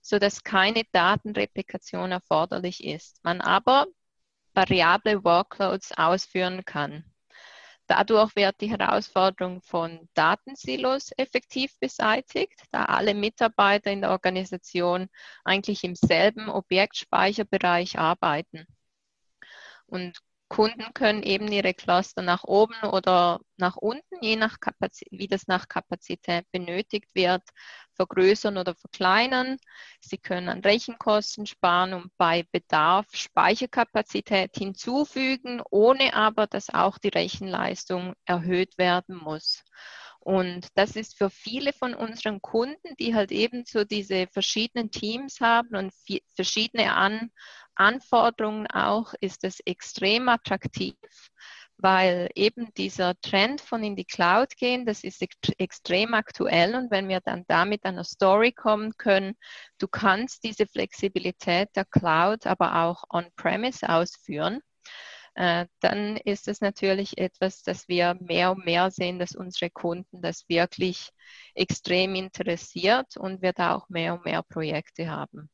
sodass 0.00 0.42
keine 0.42 0.84
Datenreplikation 0.92 2.12
erforderlich 2.12 2.84
ist. 2.84 3.22
Man 3.22 3.40
aber 3.40 3.86
variable 4.54 5.22
Workloads 5.24 5.92
ausführen 5.98 6.64
kann. 6.64 7.04
Dadurch 7.88 8.34
wird 8.34 8.60
die 8.60 8.70
Herausforderung 8.70 9.62
von 9.62 10.08
Datensilos 10.14 11.12
effektiv 11.16 11.78
beseitigt, 11.78 12.60
da 12.72 12.86
alle 12.86 13.14
Mitarbeiter 13.14 13.92
in 13.92 14.00
der 14.00 14.10
Organisation 14.10 15.08
eigentlich 15.44 15.84
im 15.84 15.94
selben 15.94 16.48
Objektspeicherbereich 16.48 17.96
arbeiten. 17.98 18.66
Und 19.86 20.18
Kunden 20.48 20.94
können 20.94 21.22
eben 21.24 21.50
ihre 21.50 21.74
Cluster 21.74 22.22
nach 22.22 22.44
oben 22.44 22.76
oder 22.82 23.40
nach 23.56 23.76
unten, 23.76 24.16
je 24.20 24.36
nach 24.36 24.60
Kapazität, 24.60 25.18
wie 25.18 25.26
das 25.26 25.48
nach 25.48 25.68
Kapazität 25.68 26.44
benötigt 26.52 27.08
wird, 27.14 27.42
vergrößern 27.94 28.56
oder 28.56 28.74
verkleinern. 28.76 29.56
Sie 30.00 30.18
können 30.18 30.48
an 30.48 30.60
Rechenkosten 30.60 31.46
sparen 31.46 31.94
und 31.94 32.16
bei 32.16 32.44
Bedarf 32.52 33.06
Speicherkapazität 33.12 34.56
hinzufügen, 34.56 35.62
ohne 35.70 36.14
aber, 36.14 36.46
dass 36.46 36.72
auch 36.72 36.98
die 36.98 37.08
Rechenleistung 37.08 38.14
erhöht 38.24 38.78
werden 38.78 39.16
muss. 39.16 39.64
Und 40.20 40.68
das 40.74 40.96
ist 40.96 41.16
für 41.16 41.30
viele 41.30 41.72
von 41.72 41.94
unseren 41.94 42.40
Kunden, 42.42 42.96
die 42.98 43.14
halt 43.14 43.30
eben 43.30 43.64
so 43.64 43.84
diese 43.84 44.26
verschiedenen 44.26 44.90
Teams 44.90 45.40
haben 45.40 45.76
und 45.76 45.92
verschiedene 46.34 46.94
An 46.94 47.30
Anforderungen 47.76 48.66
auch 48.66 49.14
ist 49.20 49.44
es 49.44 49.60
extrem 49.60 50.28
attraktiv, 50.28 50.96
weil 51.78 52.30
eben 52.34 52.72
dieser 52.74 53.18
Trend 53.20 53.60
von 53.60 53.84
in 53.84 53.96
die 53.96 54.04
Cloud 54.04 54.56
gehen, 54.56 54.86
das 54.86 55.04
ist 55.04 55.22
extrem 55.58 56.14
aktuell 56.14 56.74
und 56.74 56.90
wenn 56.90 57.08
wir 57.08 57.20
dann 57.20 57.44
damit 57.48 57.84
an 57.84 57.94
eine 57.94 58.04
Story 58.04 58.52
kommen 58.52 58.96
können, 58.96 59.36
du 59.78 59.88
kannst 59.88 60.44
diese 60.44 60.66
Flexibilität 60.66 61.68
der 61.76 61.84
Cloud 61.84 62.46
aber 62.46 62.82
auch 62.82 63.04
on-premise 63.10 63.88
ausführen, 63.88 64.60
äh, 65.34 65.66
dann 65.80 66.16
ist 66.16 66.48
es 66.48 66.62
natürlich 66.62 67.18
etwas, 67.18 67.62
das 67.62 67.88
wir 67.88 68.16
mehr 68.20 68.52
und 68.52 68.64
mehr 68.64 68.90
sehen, 68.90 69.18
dass 69.18 69.36
unsere 69.36 69.70
Kunden 69.70 70.22
das 70.22 70.48
wirklich 70.48 71.10
extrem 71.54 72.14
interessiert 72.14 73.18
und 73.18 73.42
wir 73.42 73.52
da 73.52 73.74
auch 73.74 73.90
mehr 73.90 74.14
und 74.14 74.24
mehr 74.24 74.42
Projekte 74.42 75.10
haben. 75.10 75.50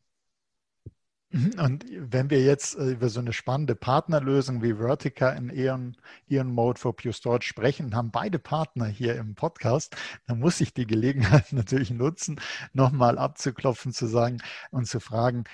Mhm, 1.32 1.52
und 1.58 1.86
wenn 1.90 2.28
wir 2.28 2.42
jetzt 2.42 2.76
äh, 2.76 2.90
über 2.90 3.08
so 3.08 3.18
eine 3.20 3.32
spannende 3.32 3.74
Partnerlösung 3.74 4.62
wie 4.62 4.74
Vertica 4.74 5.30
in 5.30 5.48
Eon, 5.48 5.96
Eon 6.28 6.52
Mode 6.52 6.78
for 6.78 6.94
Pure 6.94 7.14
Storage 7.14 7.46
sprechen, 7.46 7.96
haben 7.96 8.10
beide 8.10 8.38
Partner 8.38 8.84
hier 8.84 9.16
im 9.16 9.34
Podcast, 9.34 9.96
dann 10.26 10.40
muss 10.40 10.60
ich 10.60 10.74
die 10.74 10.86
Gelegenheit 10.86 11.50
natürlich 11.52 11.90
nutzen, 11.90 12.38
nochmal 12.74 13.16
abzuklopfen, 13.18 13.92
zu 13.94 14.06
sagen 14.06 14.42
und 14.70 14.86
zu 14.86 15.00
fragen, 15.00 15.44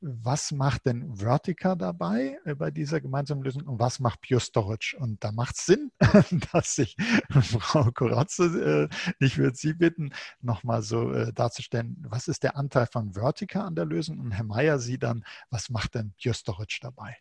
was 0.00 0.52
macht 0.52 0.86
denn 0.86 1.16
Vertica 1.16 1.74
dabei 1.74 2.38
äh, 2.44 2.54
bei 2.54 2.70
dieser 2.70 3.00
gemeinsamen 3.00 3.42
Lösung 3.42 3.62
und 3.62 3.80
was 3.80 3.98
macht 3.98 4.20
Pure 4.20 4.40
Storage? 4.40 4.96
Und 4.98 5.22
da 5.24 5.32
macht 5.32 5.56
es 5.56 5.66
Sinn, 5.66 5.90
dass 6.52 6.78
ich 6.78 6.96
Frau 7.30 7.90
Koratze, 7.90 8.88
äh, 8.90 9.14
ich 9.18 9.38
würde 9.38 9.56
Sie 9.56 9.74
bitten, 9.74 10.12
nochmal 10.40 10.82
so 10.82 11.12
darzustellen, 11.32 11.96
was 12.08 12.28
ist 12.28 12.42
der 12.42 12.56
Anteil 12.56 12.86
von 12.86 13.14
Vertica 13.14 13.64
an 13.64 13.74
der 13.74 13.86
Lösung 13.86 14.20
und 14.20 14.32
Herr 14.32 14.44
Mayer, 14.44 14.78
Sie 14.78 14.98
dann, 14.98 15.24
was 15.50 15.70
macht 15.70 15.94
denn 15.94 16.14
Pure 16.22 16.34
Storage 16.34 16.78
dabei? 16.80 17.16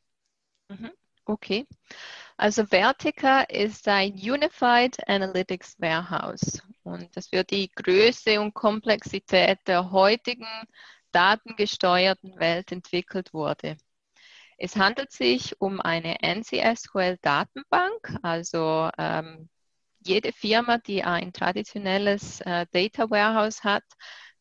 Mhm. 0.69 0.91
Okay, 1.27 1.65
also 2.37 2.67
Vertica 2.67 3.41
ist 3.41 3.87
ein 3.87 4.13
Unified 4.13 4.95
Analytics 5.07 5.75
Warehouse 5.79 6.61
und 6.83 7.09
das 7.17 7.29
für 7.29 7.43
die 7.43 7.71
Größe 7.71 8.39
und 8.39 8.53
Komplexität 8.53 9.57
der 9.65 9.89
heutigen 9.89 10.45
datengesteuerten 11.15 12.39
Welt 12.39 12.71
entwickelt 12.71 13.33
wurde. 13.33 13.77
Es 14.57 14.75
handelt 14.75 15.11
sich 15.11 15.59
um 15.61 15.81
eine 15.81 16.21
NCSQL-Datenbank, 16.21 18.17
also 18.21 18.89
ähm, 18.97 19.49
jede 19.99 20.31
Firma, 20.33 20.77
die 20.77 21.03
ein 21.03 21.33
traditionelles 21.33 22.41
äh, 22.41 22.65
Data 22.71 23.09
Warehouse 23.09 23.63
hat, 23.63 23.83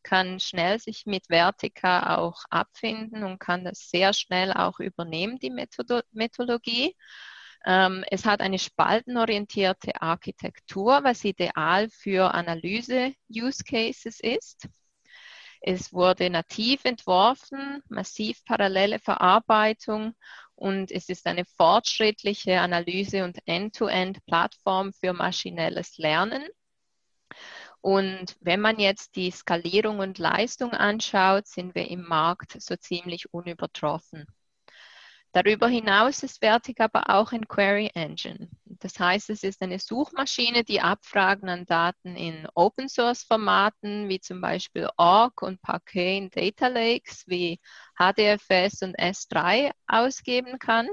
kann 0.03 0.39
schnell 0.39 0.79
sich 0.79 1.07
mit 1.07 1.27
Vertica 1.29 2.19
auch 2.19 2.45
abfinden 2.51 3.25
und 3.25 3.39
kann 3.39 3.65
das 3.65 3.91
sehr 3.91 4.13
schnell 4.13 4.53
auch 4.53 4.79
übernehmen, 4.79 5.39
die 5.39 5.51
Methodo 5.51 6.01
Methodologie. 6.13 6.95
Ähm, 7.67 8.05
es 8.11 8.27
hat 8.27 8.41
eine 8.41 8.59
spaltenorientierte 8.59 10.01
Architektur, 10.03 11.01
was 11.03 11.25
ideal 11.25 11.89
für 11.91 12.35
Analyse-Use-Cases 12.35 14.21
ist. 14.21 14.69
Es 15.67 15.95
wurde 15.95 16.29
nativ 16.29 16.85
entworfen, 16.85 17.83
massiv 17.89 18.45
parallele 18.45 18.99
Verarbeitung 18.99 20.15
und 20.57 20.91
es 20.91 21.09
ist 21.09 21.27
eine 21.27 21.47
fortschrittliche 21.47 22.61
Analyse- 22.61 23.25
und 23.25 23.39
End-to-End-Plattform 23.47 24.93
für 24.93 25.15
maschinelles 25.15 25.97
Lernen. 25.97 26.47
Und 27.81 28.37
wenn 28.41 28.61
man 28.61 28.79
jetzt 28.79 29.17
die 29.17 29.31
Skalierung 29.31 30.01
und 30.01 30.19
Leistung 30.19 30.73
anschaut, 30.73 31.47
sind 31.47 31.75
wir 31.75 31.89
im 31.89 32.03
Markt 32.03 32.61
so 32.61 32.77
ziemlich 32.77 33.33
unübertroffen. 33.33 34.27
Darüber 35.35 35.67
hinaus 35.67 36.23
ist 36.23 36.39
Vertic 36.39 36.81
aber 36.81 37.11
auch 37.11 37.33
ein 37.33 37.49
Query 37.49 37.91
Engine. 37.95 38.49
Das 38.67 39.01
heißt, 39.01 39.31
es 39.31 39.43
ist 39.43 39.63
eine 39.63 39.81
Suchmaschine, 39.81 40.63
die 40.63 40.81
Abfragen 40.81 41.49
an 41.49 41.67
Daten 41.67 42.15
in 42.15 42.47
Open 42.55 42.89
Source 42.89 43.25
Formaten 43.25 44.09
wie 44.09 44.21
zum 44.21 44.41
Beispiel 44.41 44.89
ORG 44.97 45.43
und 45.43 45.61
Parquet 45.61 46.19
in 46.19 46.31
Data 46.31 46.69
Lakes 46.69 47.25
wie 47.27 47.59
HDFS 47.99 48.83
und 48.83 48.97
S3 48.97 49.73
ausgeben 49.89 50.61
kann 50.61 50.89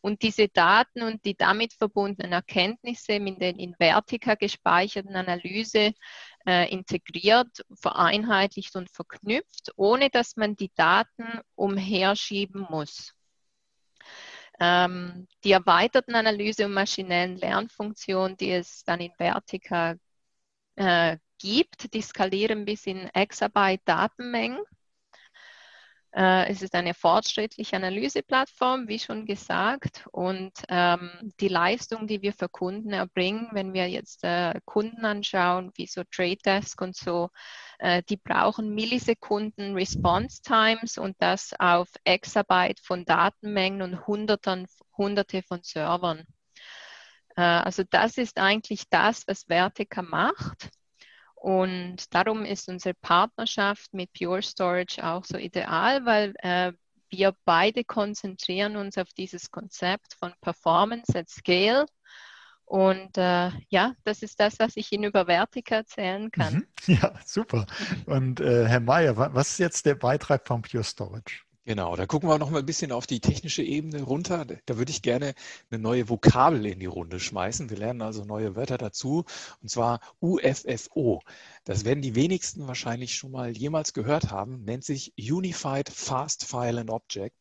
und 0.00 0.22
diese 0.22 0.48
Daten 0.48 1.02
und 1.02 1.24
die 1.24 1.36
damit 1.36 1.72
verbundenen 1.72 2.32
Erkenntnisse 2.32 3.20
mit 3.20 3.40
den 3.40 3.60
in 3.60 3.76
Vertica 3.76 4.34
gespeicherten 4.34 5.14
Analyse 5.14 5.92
äh, 6.48 6.68
integriert, 6.72 7.64
vereinheitlicht 7.74 8.74
und 8.74 8.90
verknüpft, 8.90 9.70
ohne 9.76 10.10
dass 10.10 10.34
man 10.34 10.56
die 10.56 10.72
Daten 10.74 11.40
umherschieben 11.54 12.66
muss. 12.68 13.14
Ähm, 14.60 15.28
die 15.44 15.52
erweiterten 15.52 16.14
Analyse- 16.14 16.66
und 16.66 16.72
maschinellen 16.72 17.36
Lernfunktionen, 17.36 18.36
die 18.36 18.50
es 18.50 18.82
dann 18.84 19.00
in 19.00 19.12
Vertica 19.16 19.94
äh, 20.76 21.18
gibt, 21.38 21.94
die 21.94 22.02
skalieren 22.02 22.64
bis 22.64 22.86
in 22.86 23.08
Exabyte 23.14 23.82
Datenmengen. 23.84 24.58
Äh, 26.18 26.50
es 26.50 26.62
ist 26.62 26.74
eine 26.74 26.94
fortschrittliche 26.94 27.76
Analyseplattform, 27.76 28.88
wie 28.88 28.98
schon 28.98 29.24
gesagt. 29.24 30.04
Und 30.10 30.52
ähm, 30.68 31.32
die 31.38 31.46
Leistung, 31.46 32.08
die 32.08 32.22
wir 32.22 32.32
für 32.32 32.48
Kunden 32.48 32.92
erbringen, 32.92 33.46
wenn 33.52 33.72
wir 33.72 33.88
jetzt 33.88 34.24
äh, 34.24 34.60
Kunden 34.64 35.04
anschauen, 35.04 35.70
wie 35.76 35.86
so 35.86 36.02
Trade 36.10 36.38
Desk 36.44 36.80
und 36.82 36.96
so, 36.96 37.30
äh, 37.78 38.02
die 38.08 38.16
brauchen 38.16 38.74
Millisekunden 38.74 39.74
Response 39.74 40.42
Times 40.42 40.98
und 40.98 41.14
das 41.20 41.54
auf 41.60 41.88
Exabyte 42.02 42.80
von 42.80 43.04
Datenmengen 43.04 43.82
und 43.82 44.08
Hunderten, 44.08 44.66
Hunderte 44.96 45.44
von 45.44 45.60
Servern. 45.62 46.26
Äh, 47.36 47.42
also 47.42 47.84
das 47.88 48.18
ist 48.18 48.38
eigentlich 48.38 48.88
das, 48.90 49.22
was 49.28 49.44
Vertica 49.44 50.02
macht. 50.02 50.70
Und 51.40 52.12
darum 52.14 52.44
ist 52.44 52.68
unsere 52.68 52.94
Partnerschaft 52.94 53.94
mit 53.94 54.12
Pure 54.12 54.42
Storage 54.42 55.04
auch 55.04 55.24
so 55.24 55.38
ideal, 55.38 56.04
weil 56.04 56.34
äh, 56.38 56.72
wir 57.10 57.34
beide 57.44 57.84
konzentrieren 57.84 58.76
uns 58.76 58.98
auf 58.98 59.08
dieses 59.16 59.50
Konzept 59.50 60.14
von 60.18 60.34
Performance 60.40 61.16
at 61.16 61.28
Scale. 61.28 61.86
Und 62.64 63.16
äh, 63.16 63.50
ja, 63.70 63.94
das 64.04 64.22
ist 64.22 64.40
das, 64.40 64.58
was 64.58 64.76
ich 64.76 64.92
Ihnen 64.92 65.04
über 65.04 65.26
Vertica 65.26 65.76
erzählen 65.76 66.30
kann. 66.30 66.54
Mhm. 66.54 66.66
Ja, 66.86 67.14
super. 67.24 67.66
Und 68.06 68.40
äh, 68.40 68.66
Herr 68.66 68.80
Mayer, 68.80 69.16
was 69.16 69.50
ist 69.50 69.58
jetzt 69.58 69.86
der 69.86 69.94
Beitrag 69.94 70.46
von 70.46 70.62
Pure 70.62 70.84
Storage? 70.84 71.44
Genau, 71.68 71.96
da 71.96 72.06
gucken 72.06 72.30
wir 72.30 72.38
noch 72.38 72.48
mal 72.48 72.60
ein 72.60 72.64
bisschen 72.64 72.92
auf 72.92 73.06
die 73.06 73.20
technische 73.20 73.62
Ebene 73.62 74.00
runter. 74.00 74.46
Da 74.46 74.78
würde 74.78 74.90
ich 74.90 75.02
gerne 75.02 75.34
eine 75.70 75.78
neue 75.78 76.08
Vokabel 76.08 76.64
in 76.64 76.80
die 76.80 76.86
Runde 76.86 77.20
schmeißen. 77.20 77.68
Wir 77.68 77.76
lernen 77.76 78.00
also 78.00 78.24
neue 78.24 78.56
Wörter 78.56 78.78
dazu, 78.78 79.26
und 79.60 79.68
zwar 79.68 80.00
UFFO. 80.18 81.20
Das 81.64 81.84
werden 81.84 82.00
die 82.00 82.14
wenigsten 82.14 82.66
wahrscheinlich 82.66 83.16
schon 83.16 83.32
mal 83.32 83.54
jemals 83.54 83.92
gehört 83.92 84.30
haben, 84.30 84.64
nennt 84.64 84.82
sich 84.82 85.12
Unified 85.18 85.90
Fast 85.90 86.46
File 86.46 86.78
and 86.78 86.88
Object. 86.88 87.36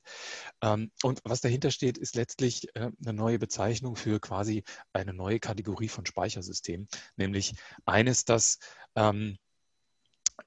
Ähm, 0.61 0.91
und 1.03 1.21
was 1.23 1.39
dahinter 1.39 1.71
steht, 1.71 1.97
ist 1.97 2.17
letztlich 2.17 2.67
äh, 2.75 2.91
eine 3.01 3.13
neue 3.13 3.39
Bezeichnung 3.39 3.95
für 3.95 4.19
quasi 4.19 4.65
eine 4.91 5.13
neue 5.13 5.39
Kategorie 5.39 5.87
von 5.87 6.05
Speichersystemen, 6.05 6.89
nämlich 7.15 7.53
eines, 7.85 8.25
das 8.25 8.59
ähm, 8.95 9.37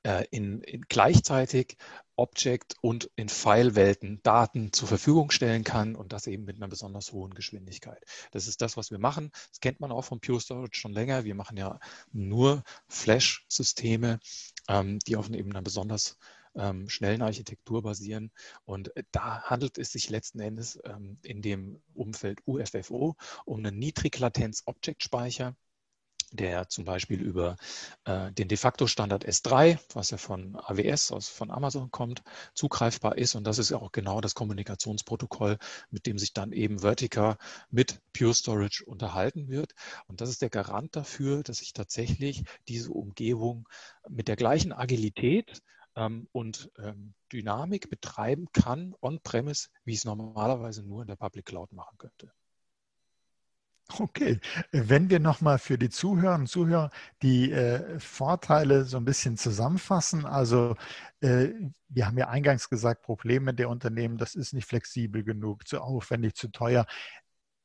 äh, 0.02 0.24
in, 0.30 0.60
in 0.62 0.82
gleichzeitig 0.82 1.76
Object 2.20 2.76
und 2.82 3.10
in 3.16 3.30
File-Welten 3.30 4.22
Daten 4.22 4.74
zur 4.74 4.88
Verfügung 4.88 5.30
stellen 5.30 5.64
kann 5.64 5.96
und 5.96 6.12
das 6.12 6.26
eben 6.26 6.44
mit 6.44 6.56
einer 6.56 6.68
besonders 6.68 7.12
hohen 7.12 7.32
Geschwindigkeit. 7.32 8.04
Das 8.30 8.46
ist 8.46 8.60
das, 8.60 8.76
was 8.76 8.90
wir 8.90 8.98
machen. 8.98 9.30
Das 9.48 9.60
kennt 9.60 9.80
man 9.80 9.90
auch 9.90 10.04
von 10.04 10.20
Pure 10.20 10.40
Storage 10.40 10.78
schon 10.78 10.92
länger. 10.92 11.24
Wir 11.24 11.34
machen 11.34 11.56
ja 11.56 11.80
nur 12.12 12.62
Flash-Systeme, 12.88 14.20
ähm, 14.68 14.98
die 15.00 15.16
auf 15.16 15.30
eben 15.30 15.50
einer 15.50 15.62
besonders 15.62 16.18
ähm, 16.54 16.90
schnellen 16.90 17.22
Architektur 17.22 17.82
basieren. 17.82 18.32
Und 18.66 18.94
äh, 18.96 19.04
da 19.12 19.42
handelt 19.44 19.78
es 19.78 19.92
sich 19.92 20.10
letzten 20.10 20.40
Endes 20.40 20.78
ähm, 20.84 21.18
in 21.22 21.40
dem 21.40 21.80
Umfeld 21.94 22.40
UFFO 22.46 23.16
um 23.46 23.58
einen 23.58 23.78
Niedriglatenz-Object-Speicher 23.78 25.56
der 26.32 26.68
zum 26.68 26.84
Beispiel 26.84 27.20
über 27.20 27.56
äh, 28.04 28.32
den 28.32 28.48
de 28.48 28.56
facto 28.56 28.86
Standard 28.86 29.26
S3, 29.26 29.78
was 29.94 30.10
ja 30.10 30.16
von 30.18 30.56
AWS, 30.56 31.12
aus, 31.12 31.28
von 31.28 31.50
Amazon 31.50 31.90
kommt, 31.90 32.22
zugreifbar 32.54 33.18
ist. 33.18 33.34
Und 33.34 33.44
das 33.44 33.58
ist 33.58 33.70
ja 33.70 33.78
auch 33.78 33.92
genau 33.92 34.20
das 34.20 34.34
Kommunikationsprotokoll, 34.34 35.58
mit 35.90 36.06
dem 36.06 36.18
sich 36.18 36.32
dann 36.32 36.52
eben 36.52 36.80
Vertica 36.80 37.36
mit 37.70 38.00
Pure 38.12 38.34
Storage 38.34 38.84
unterhalten 38.84 39.48
wird. 39.48 39.74
Und 40.06 40.20
das 40.20 40.30
ist 40.30 40.42
der 40.42 40.50
Garant 40.50 40.96
dafür, 40.96 41.42
dass 41.42 41.62
ich 41.62 41.72
tatsächlich 41.72 42.44
diese 42.68 42.90
Umgebung 42.92 43.68
mit 44.08 44.28
der 44.28 44.36
gleichen 44.36 44.72
Agilität 44.72 45.62
ähm, 45.96 46.28
und 46.32 46.70
ähm, 46.78 47.14
Dynamik 47.32 47.90
betreiben 47.90 48.46
kann, 48.52 48.94
on-premise, 49.00 49.68
wie 49.84 49.92
ich 49.92 49.98
es 49.98 50.04
normalerweise 50.04 50.82
nur 50.82 51.02
in 51.02 51.08
der 51.08 51.16
Public 51.16 51.46
Cloud 51.46 51.72
machen 51.72 51.98
könnte. 51.98 52.32
Okay, 53.98 54.40
wenn 54.72 55.10
wir 55.10 55.18
nochmal 55.20 55.58
für 55.58 55.78
die 55.78 55.90
Zuhörerinnen 55.90 56.42
und 56.42 56.46
Zuhörer 56.46 56.90
die 57.22 57.50
äh, 57.50 57.98
Vorteile 57.98 58.84
so 58.84 58.96
ein 58.96 59.04
bisschen 59.04 59.36
zusammenfassen, 59.36 60.26
also 60.26 60.76
äh, 61.20 61.48
wir 61.88 62.06
haben 62.06 62.18
ja 62.18 62.28
eingangs 62.28 62.68
gesagt, 62.68 63.02
Probleme 63.02 63.52
der 63.54 63.68
Unternehmen, 63.68 64.16
das 64.16 64.34
ist 64.34 64.52
nicht 64.52 64.66
flexibel 64.66 65.24
genug, 65.24 65.66
zu 65.66 65.80
aufwendig, 65.80 66.34
zu 66.34 66.48
teuer. 66.48 66.86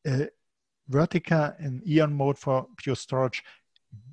Äh, 0.03 0.27
Vertica 0.87 1.47
in 1.47 1.81
Ion 1.83 2.13
Mode 2.13 2.39
for 2.39 2.69
Pure 2.75 2.95
Storage, 2.95 3.43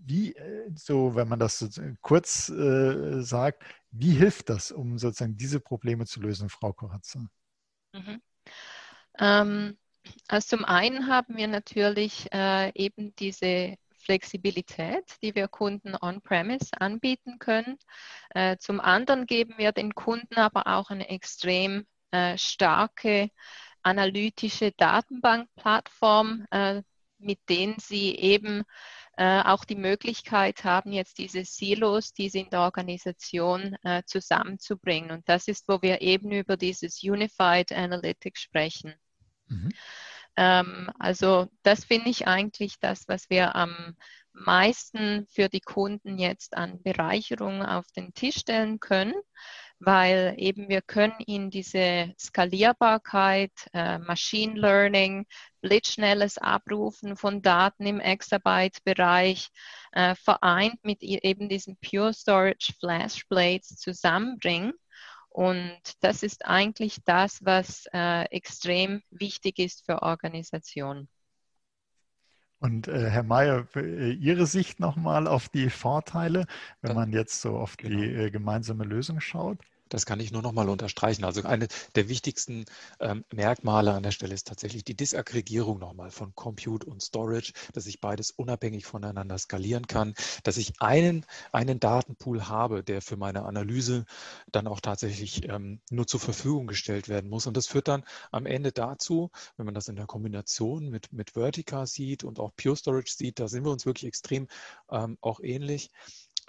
wie 0.05 0.35
äh, 0.35 0.71
so, 0.75 1.15
wenn 1.15 1.29
man 1.29 1.39
das 1.39 1.81
kurz 2.01 2.49
äh, 2.49 3.23
sagt, 3.23 3.65
wie 3.91 4.13
hilft 4.13 4.49
das, 4.49 4.73
um 4.73 4.99
sozusagen 4.99 5.37
diese 5.37 5.61
Probleme 5.61 6.07
zu 6.07 6.21
lösen, 6.21 6.49
Frau 6.49 6.73
Koratze? 6.73 7.29
Mhm. 7.93 8.23
Ähm 9.19 9.77
also 10.29 10.57
zum 10.57 10.65
einen 10.65 11.09
haben 11.09 11.37
wir 11.37 11.49
natürlich 11.49 12.27
äh, 12.33 12.73
eben 12.75 13.15
diese 13.17 13.77
Flexibilität, 13.99 15.05
die 15.23 15.35
wir 15.35 15.49
Kunden 15.49 15.95
on-premise 16.01 16.71
anbieten 16.81 17.39
können. 17.39 17.79
Äh, 18.31 18.57
zum 18.59 18.81
anderen 18.81 19.27
geben 19.27 19.55
wir 19.59 19.73
den 19.73 19.95
Kunden 19.95 20.37
aber 20.37 20.67
auch 20.67 20.91
eine 20.91 21.09
extrem 21.09 21.87
äh, 22.11 22.37
starke 22.37 23.31
analytische 23.83 24.73
Datenbankplattform, 24.73 26.47
äh, 26.51 26.83
mit 27.19 27.39
denen 27.49 27.79
sie 27.79 28.17
eben 28.17 28.65
äh, 29.17 29.43
auch 29.43 29.65
die 29.65 29.77
Möglichkeit 29.77 30.65
haben, 30.65 30.93
jetzt 30.93 31.19
diese 31.19 31.45
Silos, 31.45 32.13
die 32.13 32.29
sie 32.29 32.41
in 32.41 32.51
der 32.51 32.61
Organisation 32.61 33.77
äh, 33.83 34.03
zusammenzubringen. 34.07 35.11
Und 35.11 35.29
das 35.29 35.49
ist, 35.49 35.69
wo 35.69 35.83
wir 35.83 36.01
eben 36.01 36.33
über 36.33 36.57
dieses 36.57 37.03
Unified 37.03 37.73
Analytics 37.73 38.41
sprechen. 38.41 38.95
Mhm. 39.53 39.73
Ähm, 40.37 40.91
also 40.99 41.49
das 41.63 41.85
finde 41.85 42.11
ich 42.11 42.27
eigentlich 42.27 42.79
das, 42.81 43.07
was 43.09 43.29
wir 43.31 43.55
am 43.55 43.97
meisten 44.33 45.27
für 45.27 45.49
die 45.49 45.61
Kunden 45.61 46.19
jetzt 46.19 46.57
an 46.57 46.83
Bereicherung 46.83 47.63
auf 47.63 47.87
den 47.93 48.15
Tisch 48.15 48.39
stellen 48.39 48.81
können, 48.81 49.15
weil 49.79 50.35
eben 50.39 50.71
wir 50.71 50.81
können 50.81 51.21
in 51.27 51.51
diese 51.51 52.15
Skalierbarkeit, 52.19 53.53
äh, 53.75 53.99
Machine 53.99 54.59
Learning, 54.59 55.27
blitzschnelles 55.61 56.39
Abrufen 56.39 57.17
von 57.17 57.43
Daten 57.43 57.87
im 57.87 58.01
Exabyte-Bereich 58.01 59.49
äh, 59.93 60.15
vereint 60.15 60.83
mit 60.83 61.03
eben 61.03 61.49
diesen 61.51 61.77
Pure 61.77 62.15
Storage 62.15 62.73
Flash 62.81 63.27
Blades 63.29 63.77
zusammenbringen. 63.77 64.73
Und 65.33 65.81
das 66.01 66.23
ist 66.23 66.45
eigentlich 66.45 66.99
das, 67.05 67.43
was 67.43 67.87
äh, 67.95 68.25
extrem 68.25 69.03
wichtig 69.11 69.59
ist 69.59 69.85
für 69.87 70.03
Organisationen. 70.03 71.09
Und 72.59 72.87
äh, 72.87 73.09
Herr 73.11 73.23
Mayer, 73.23 73.67
äh, 73.75 74.13
Ihre 74.13 74.47
Sicht 74.47 74.79
nochmal 74.79 75.27
auf 75.27 75.49
die 75.49 75.71
Vorteile, 75.71 76.47
wenn 76.81 76.95
man 76.95 77.13
jetzt 77.13 77.41
so 77.41 77.57
auf 77.57 77.77
genau. 77.77 77.99
die 77.99 78.15
äh, 78.15 78.31
gemeinsame 78.31 78.85
Lösung 78.85 79.21
schaut? 79.21 79.59
Das 79.93 80.07
kann 80.07 80.21
ich 80.21 80.33
nur 80.33 80.41
noch 80.41 80.53
mal 80.53 80.71
unterstreichen. 80.71 81.23
Also 81.23 81.43
eine 81.43 81.69
der 81.97 82.09
wichtigsten 82.09 82.65
ähm, 82.99 83.27
Merkmale 83.31 83.93
an 83.93 84.03
der 84.03 84.11
Stelle 84.11 84.33
ist 84.33 84.47
tatsächlich 84.49 84.85
die 84.85 84.97
Disaggregierung 84.97 85.79
nochmal 85.79 86.11
von 86.11 86.35
Compute 86.35 86.87
und 86.87 87.03
Storage, 87.03 87.53
dass 87.75 87.87
ich 87.87 88.01
beides 88.01 88.31
unabhängig 88.31 88.87
voneinander 88.87 89.37
skalieren 89.37 89.87
kann, 89.87 90.15
dass 90.45 90.57
ich 90.57 90.81
einen, 90.81 91.27
einen 91.53 91.79
Datenpool 91.79 92.49
habe, 92.49 92.83
der 92.83 93.03
für 93.03 93.19
meine 93.19 93.43
Analyse 93.43 94.07
dann 94.51 94.67
auch 94.67 94.81
tatsächlich 94.81 95.47
ähm, 95.51 95.83
nur 95.91 96.07
zur 96.07 96.21
Verfügung 96.21 96.69
gestellt 96.69 97.11
werden 97.11 97.29
muss. 97.29 97.47
Und 97.47 97.59
das 97.59 97.67
führt 97.67 97.89
dann 97.89 98.05
am 98.31 98.47
Ende 98.47 98.73
dazu, 98.73 99.31
wenn 99.59 99.67
man 99.67 99.75
das 99.75 99.89
in 99.89 99.97
der 99.97 100.07
Kombination 100.07 100.89
mit, 100.89 101.13
mit 101.13 101.33
Vertica 101.33 101.85
sieht 101.85 102.25
und 102.25 102.41
auch 102.41 102.53
Pure 102.57 102.77
Storage 102.77 103.13
sieht, 103.13 103.39
da 103.39 103.47
sind 103.47 103.63
wir 103.65 103.71
uns 103.71 103.85
wirklich 103.85 104.09
extrem 104.09 104.49
ähm, 104.91 105.19
auch 105.21 105.41
ähnlich, 105.41 105.91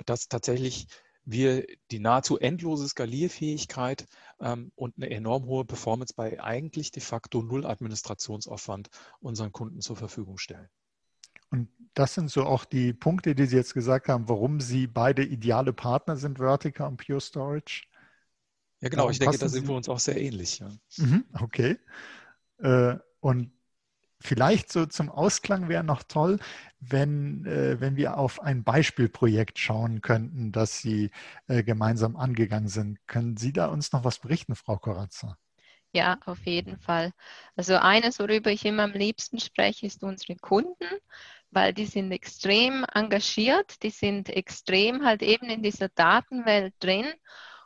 dass 0.06 0.30
tatsächlich 0.30 0.88
wir 1.26 1.66
die 1.92 2.00
nahezu 2.00 2.38
endlose 2.38 2.88
Skalierfähigkeit 2.88 4.06
ähm, 4.40 4.72
und 4.76 4.96
eine 4.98 5.10
enorm 5.10 5.46
hohe 5.46 5.66
Performance 5.66 6.14
bei 6.16 6.42
eigentlich 6.42 6.92
de 6.92 7.02
facto 7.02 7.42
null 7.42 7.66
Administrationsaufwand 7.66 8.90
unseren 9.20 9.52
Kunden 9.52 9.82
zur 9.82 9.96
Verfügung 9.96 10.38
stellen. 10.38 10.70
Und 11.50 11.70
das 11.94 12.16
sind 12.16 12.32
so 12.32 12.46
auch 12.46 12.66
die 12.66 12.94
Punkte, 12.94 13.36
die 13.36 13.46
Sie 13.46 13.56
jetzt 13.56 13.74
gesagt 13.74 14.10
haben, 14.10 14.28
warum 14.28 14.60
Sie 14.60 14.88
beide 14.88 15.24
ideale 15.24 15.72
Partner 15.72 16.18
sind, 16.18 16.40
Vertica 16.40 16.88
und 16.88 16.98
Pure 16.98 17.22
Storage. 17.22 17.84
Ja, 18.82 18.90
genau. 18.90 19.04
Warum 19.04 19.12
ich 19.12 19.20
denke, 19.20 19.38
da 19.38 19.48
sind 19.48 19.68
wir 19.68 19.76
uns 19.76 19.88
auch 19.88 20.00
sehr 20.00 20.20
ähnlich. 20.20 20.60
Ja. 20.60 20.72
Mhm, 20.98 21.26
okay. 21.40 21.78
Äh, 22.58 22.98
und 23.20 23.52
Vielleicht 24.26 24.72
so 24.72 24.86
zum 24.86 25.10
Ausklang 25.10 25.68
wäre 25.70 25.84
noch 25.84 26.02
toll, 26.04 26.40
wenn, 26.80 27.46
äh, 27.46 27.80
wenn 27.82 27.98
wir 27.98 28.18
auf 28.18 28.42
ein 28.42 28.64
Beispielprojekt 28.64 29.60
schauen 29.60 30.02
könnten, 30.02 30.52
das 30.54 30.80
Sie 30.80 31.12
äh, 31.48 31.62
gemeinsam 31.64 32.16
angegangen 32.16 32.70
sind. 32.70 33.06
Können 33.08 33.36
Sie 33.38 33.52
da 33.54 33.68
uns 33.68 33.92
noch 33.92 34.04
was 34.06 34.20
berichten, 34.20 34.56
Frau 34.56 34.78
Koratzer? 34.78 35.38
Ja, 35.92 36.18
auf 36.26 36.46
jeden 36.46 36.80
Fall. 36.80 37.12
Also 37.56 37.76
eines, 37.76 38.20
worüber 38.20 38.50
ich 38.52 38.66
immer 38.66 38.84
am 38.84 38.94
liebsten 38.94 39.40
spreche, 39.40 39.86
ist 39.86 40.04
unsere 40.04 40.36
Kunden, 40.38 40.88
weil 41.52 41.74
die 41.74 41.86
sind 41.86 42.12
extrem 42.12 42.84
engagiert, 42.94 43.84
die 43.84 43.92
sind 43.92 44.30
extrem 44.30 45.06
halt 45.06 45.22
eben 45.22 45.50
in 45.50 45.62
dieser 45.62 45.90
Datenwelt 45.90 46.74
drin 46.80 47.06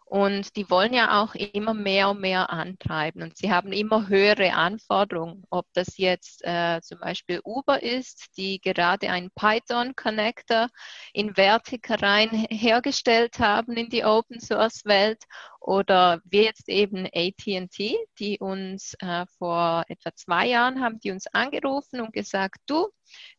und 0.09 0.55
die 0.55 0.69
wollen 0.69 0.93
ja 0.93 1.21
auch 1.21 1.35
immer 1.35 1.73
mehr 1.73 2.09
und 2.09 2.21
mehr 2.21 2.49
antreiben. 2.49 3.23
Und 3.23 3.37
sie 3.37 3.51
haben 3.51 3.73
immer 3.73 4.07
höhere 4.07 4.53
Anforderungen, 4.53 5.43
ob 5.49 5.65
das 5.73 5.97
jetzt 5.97 6.45
äh, 6.45 6.79
zum 6.81 6.99
Beispiel 6.99 7.41
Uber 7.43 7.83
ist, 7.83 8.37
die 8.37 8.61
gerade 8.61 9.09
einen 9.09 9.31
Python-Connector 9.31 10.69
in 11.11 11.35
Vertica 11.35 11.95
rein 11.95 12.29
hergestellt 12.49 13.39
haben 13.39 13.73
in 13.73 13.89
die 13.89 14.05
Open-Source-Welt 14.05 15.23
oder 15.67 16.21
wir 16.23 16.43
jetzt 16.43 16.69
eben 16.69 17.08
AT&T, 17.08 17.97
die 18.19 18.39
uns 18.39 18.95
äh, 18.99 19.25
vor 19.38 19.84
etwa 19.89 20.15
zwei 20.15 20.47
Jahren 20.47 20.80
haben 20.80 20.97
die 21.01 21.12
uns 21.12 21.27
angerufen 21.27 21.99
und 21.99 22.13
gesagt, 22.13 22.62
du, 22.67 22.88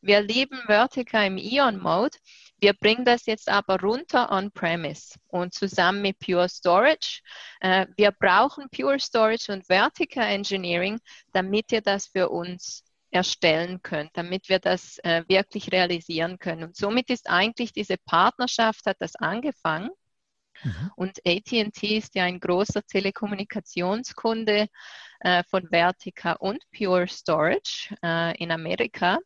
wir 0.02 0.20
lieben 0.20 0.60
Vertica 0.66 1.24
im 1.24 1.38
Ion-Mode, 1.38 2.18
wir 2.60 2.74
bringen 2.74 3.06
das 3.06 3.24
jetzt 3.24 3.48
aber 3.48 3.80
runter 3.80 4.30
on-premise 4.30 5.14
und 5.28 5.54
zusammen 5.54 6.02
mit 6.02 6.18
Pure 6.18 6.50
Storage. 6.50 7.22
Äh, 7.60 7.86
wir 7.96 8.10
brauchen 8.12 8.68
Pure 8.68 9.00
Storage 9.00 9.50
und 9.50 9.66
Vertica 9.66 10.22
Engineering, 10.22 10.98
damit 11.32 11.72
ihr 11.72 11.80
das 11.80 12.08
für 12.08 12.28
uns 12.28 12.84
erstellen 13.10 13.80
könnt, 13.82 14.10
damit 14.12 14.50
wir 14.50 14.58
das 14.58 14.98
äh, 14.98 15.24
wirklich 15.28 15.72
realisieren 15.72 16.38
können. 16.38 16.64
Und 16.64 16.76
somit 16.76 17.08
ist 17.08 17.30
eigentlich 17.30 17.72
diese 17.72 17.96
Partnerschaft, 17.96 18.84
hat 18.84 18.98
das 19.00 19.16
angefangen. 19.16 19.88
Mhm. 20.62 20.92
Und 20.96 21.18
ATT 21.26 21.82
ist 21.82 22.14
ja 22.14 22.24
ein 22.24 22.40
großer 22.40 22.82
Telekommunikationskunde 22.82 24.68
äh, 25.20 25.42
von 25.44 25.68
Vertica 25.70 26.32
und 26.32 26.62
Pure 26.76 27.08
Storage 27.08 27.94
äh, 28.02 28.36
in 28.42 28.50
Amerika. 28.50 29.18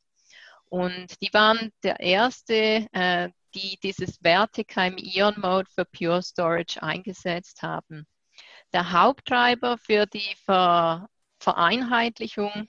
Und 0.68 1.20
die 1.20 1.32
waren 1.32 1.70
der 1.82 2.00
erste, 2.00 2.86
äh, 2.92 3.28
die 3.54 3.78
dieses 3.82 4.18
Vertica 4.22 4.86
im 4.86 4.96
Ion-Mode 4.96 5.68
für 5.74 5.84
Pure 5.84 6.22
Storage 6.22 6.82
eingesetzt 6.82 7.62
haben. 7.62 8.06
Der 8.72 8.92
Haupttreiber 8.92 9.76
für 9.76 10.06
die 10.06 10.34
Ver 10.44 11.08
Vereinheitlichung 11.38 12.68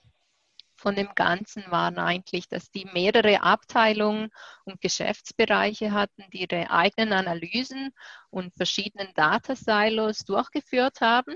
von 0.84 0.96
dem 0.96 1.16
Ganzen 1.16 1.64
waren 1.72 1.98
eigentlich, 1.98 2.50
dass 2.50 2.70
die 2.70 2.86
mehrere 2.94 3.42
Abteilungen 3.42 4.30
und 4.66 4.82
Geschäftsbereiche 4.82 5.94
hatten, 5.94 6.26
die 6.34 6.42
ihre 6.42 6.70
eigenen 6.70 7.14
Analysen 7.14 7.92
und 8.30 8.54
verschiedenen 8.54 9.14
Data 9.16 9.56
Silos 9.56 10.20
durchgeführt 10.26 11.00
haben 11.00 11.36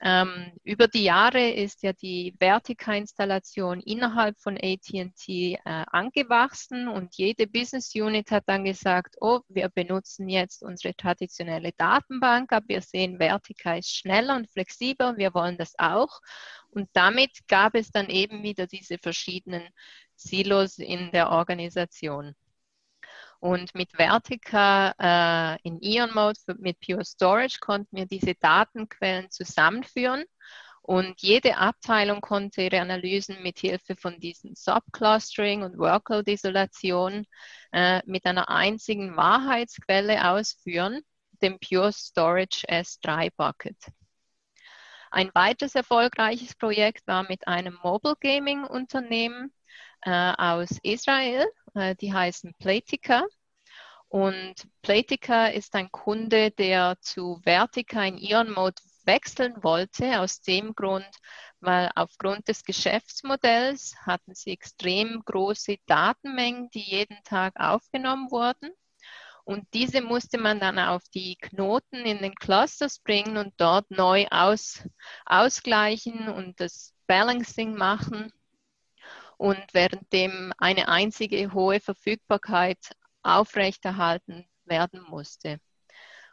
ähm, 0.00 0.52
über 0.62 0.86
die 0.86 1.02
Jahre 1.04 1.50
ist 1.50 1.82
ja 1.82 1.92
die 1.92 2.32
Vertica-Installation 2.38 3.80
innerhalb 3.80 4.38
von 4.38 4.56
AT&T 4.56 5.54
äh, 5.54 5.58
angewachsen 5.64 6.86
und 6.86 7.16
jede 7.16 7.48
Business 7.48 7.92
Unit 7.94 8.30
hat 8.30 8.44
dann 8.46 8.64
gesagt, 8.64 9.16
oh, 9.20 9.40
wir 9.48 9.68
benutzen 9.68 10.28
jetzt 10.28 10.62
unsere 10.62 10.94
traditionelle 10.94 11.72
Datenbank, 11.76 12.52
aber 12.52 12.68
wir 12.68 12.80
sehen, 12.80 13.18
Vertica 13.18 13.76
ist 13.76 13.96
schneller 13.96 14.36
und 14.36 14.48
flexibler, 14.48 15.16
wir 15.16 15.34
wollen 15.34 15.58
das 15.58 15.74
auch. 15.78 16.20
Und 16.70 16.88
damit 16.92 17.48
gab 17.48 17.74
es 17.74 17.90
dann 17.90 18.08
eben 18.08 18.44
wieder 18.44 18.68
diese 18.68 18.98
verschiedenen 18.98 19.68
Silos 20.14 20.78
in 20.78 21.10
der 21.10 21.30
Organisation. 21.30 22.36
Und 23.40 23.74
mit 23.74 23.92
Vertica 23.92 24.94
äh, 24.98 25.58
in 25.62 25.80
Ion 25.80 26.12
Mode 26.12 26.40
mit 26.58 26.80
Pure 26.80 27.04
Storage 27.04 27.58
konnten 27.60 27.96
wir 27.96 28.06
diese 28.06 28.34
Datenquellen 28.34 29.30
zusammenführen. 29.30 30.24
Und 30.82 31.20
jede 31.20 31.58
Abteilung 31.58 32.20
konnte 32.20 32.62
ihre 32.62 32.80
Analysen 32.80 33.42
mit 33.42 33.58
Hilfe 33.58 33.94
von 33.94 34.18
diesen 34.18 34.54
Subclustering 34.54 35.62
und 35.62 35.78
Workload-Isolation 35.78 37.26
äh, 37.72 38.00
mit 38.06 38.24
einer 38.24 38.48
einzigen 38.48 39.14
Wahrheitsquelle 39.14 40.30
ausführen, 40.30 41.02
dem 41.42 41.58
Pure 41.60 41.92
Storage 41.92 42.66
S3 42.66 43.30
Bucket. 43.36 43.76
Ein 45.10 45.30
weiteres 45.34 45.74
erfolgreiches 45.74 46.54
Projekt 46.54 47.06
war 47.06 47.22
mit 47.22 47.46
einem 47.46 47.78
Mobile 47.82 48.16
Gaming 48.20 48.64
Unternehmen 48.64 49.52
aus 50.02 50.78
Israel, 50.82 51.46
äh, 51.74 51.94
die 51.96 52.12
heißen 52.12 52.54
Platica. 52.58 53.24
Und 54.08 54.54
Platica 54.80 55.48
ist 55.48 55.74
ein 55.74 55.90
Kunde, 55.92 56.50
der 56.50 56.96
zu 57.00 57.40
Vertica 57.44 58.02
in 58.04 58.16
Ion 58.16 58.50
Mode 58.50 58.80
wechseln 59.04 59.62
wollte, 59.62 60.20
aus 60.20 60.40
dem 60.40 60.74
Grund, 60.74 61.08
weil 61.60 61.90
aufgrund 61.94 62.48
des 62.48 62.64
Geschäftsmodells 62.64 63.96
hatten 64.06 64.34
sie 64.34 64.50
extrem 64.50 65.22
große 65.24 65.76
Datenmengen, 65.86 66.70
die 66.70 66.82
jeden 66.82 67.22
Tag 67.24 67.54
aufgenommen 67.58 68.30
wurden. 68.30 68.70
Und 69.44 69.66
diese 69.72 70.02
musste 70.02 70.38
man 70.38 70.60
dann 70.60 70.78
auf 70.78 71.02
die 71.14 71.36
Knoten 71.36 71.96
in 72.04 72.18
den 72.18 72.34
Clusters 72.34 72.98
bringen 72.98 73.38
und 73.38 73.54
dort 73.56 73.90
neu 73.90 74.26
aus, 74.30 74.86
ausgleichen 75.24 76.28
und 76.28 76.60
das 76.60 76.94
Balancing 77.06 77.74
machen 77.74 78.32
und 79.38 79.72
währenddem 79.72 80.52
eine 80.58 80.88
einzige 80.88 81.52
hohe 81.54 81.80
Verfügbarkeit 81.80 82.78
aufrechterhalten 83.22 84.46
werden 84.64 85.02
musste. 85.08 85.60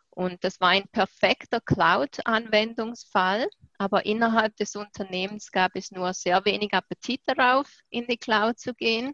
Und 0.09 0.43
das 0.43 0.59
war 0.61 0.69
ein 0.69 0.87
perfekter 0.87 1.61
Cloud-Anwendungsfall, 1.61 3.47
aber 3.77 4.05
innerhalb 4.05 4.55
des 4.55 4.75
Unternehmens 4.75 5.51
gab 5.51 5.75
es 5.75 5.91
nur 5.91 6.13
sehr 6.13 6.43
wenig 6.45 6.73
Appetit 6.73 7.21
darauf, 7.25 7.69
in 7.89 8.07
die 8.07 8.17
Cloud 8.17 8.57
zu 8.57 8.73
gehen. 8.73 9.13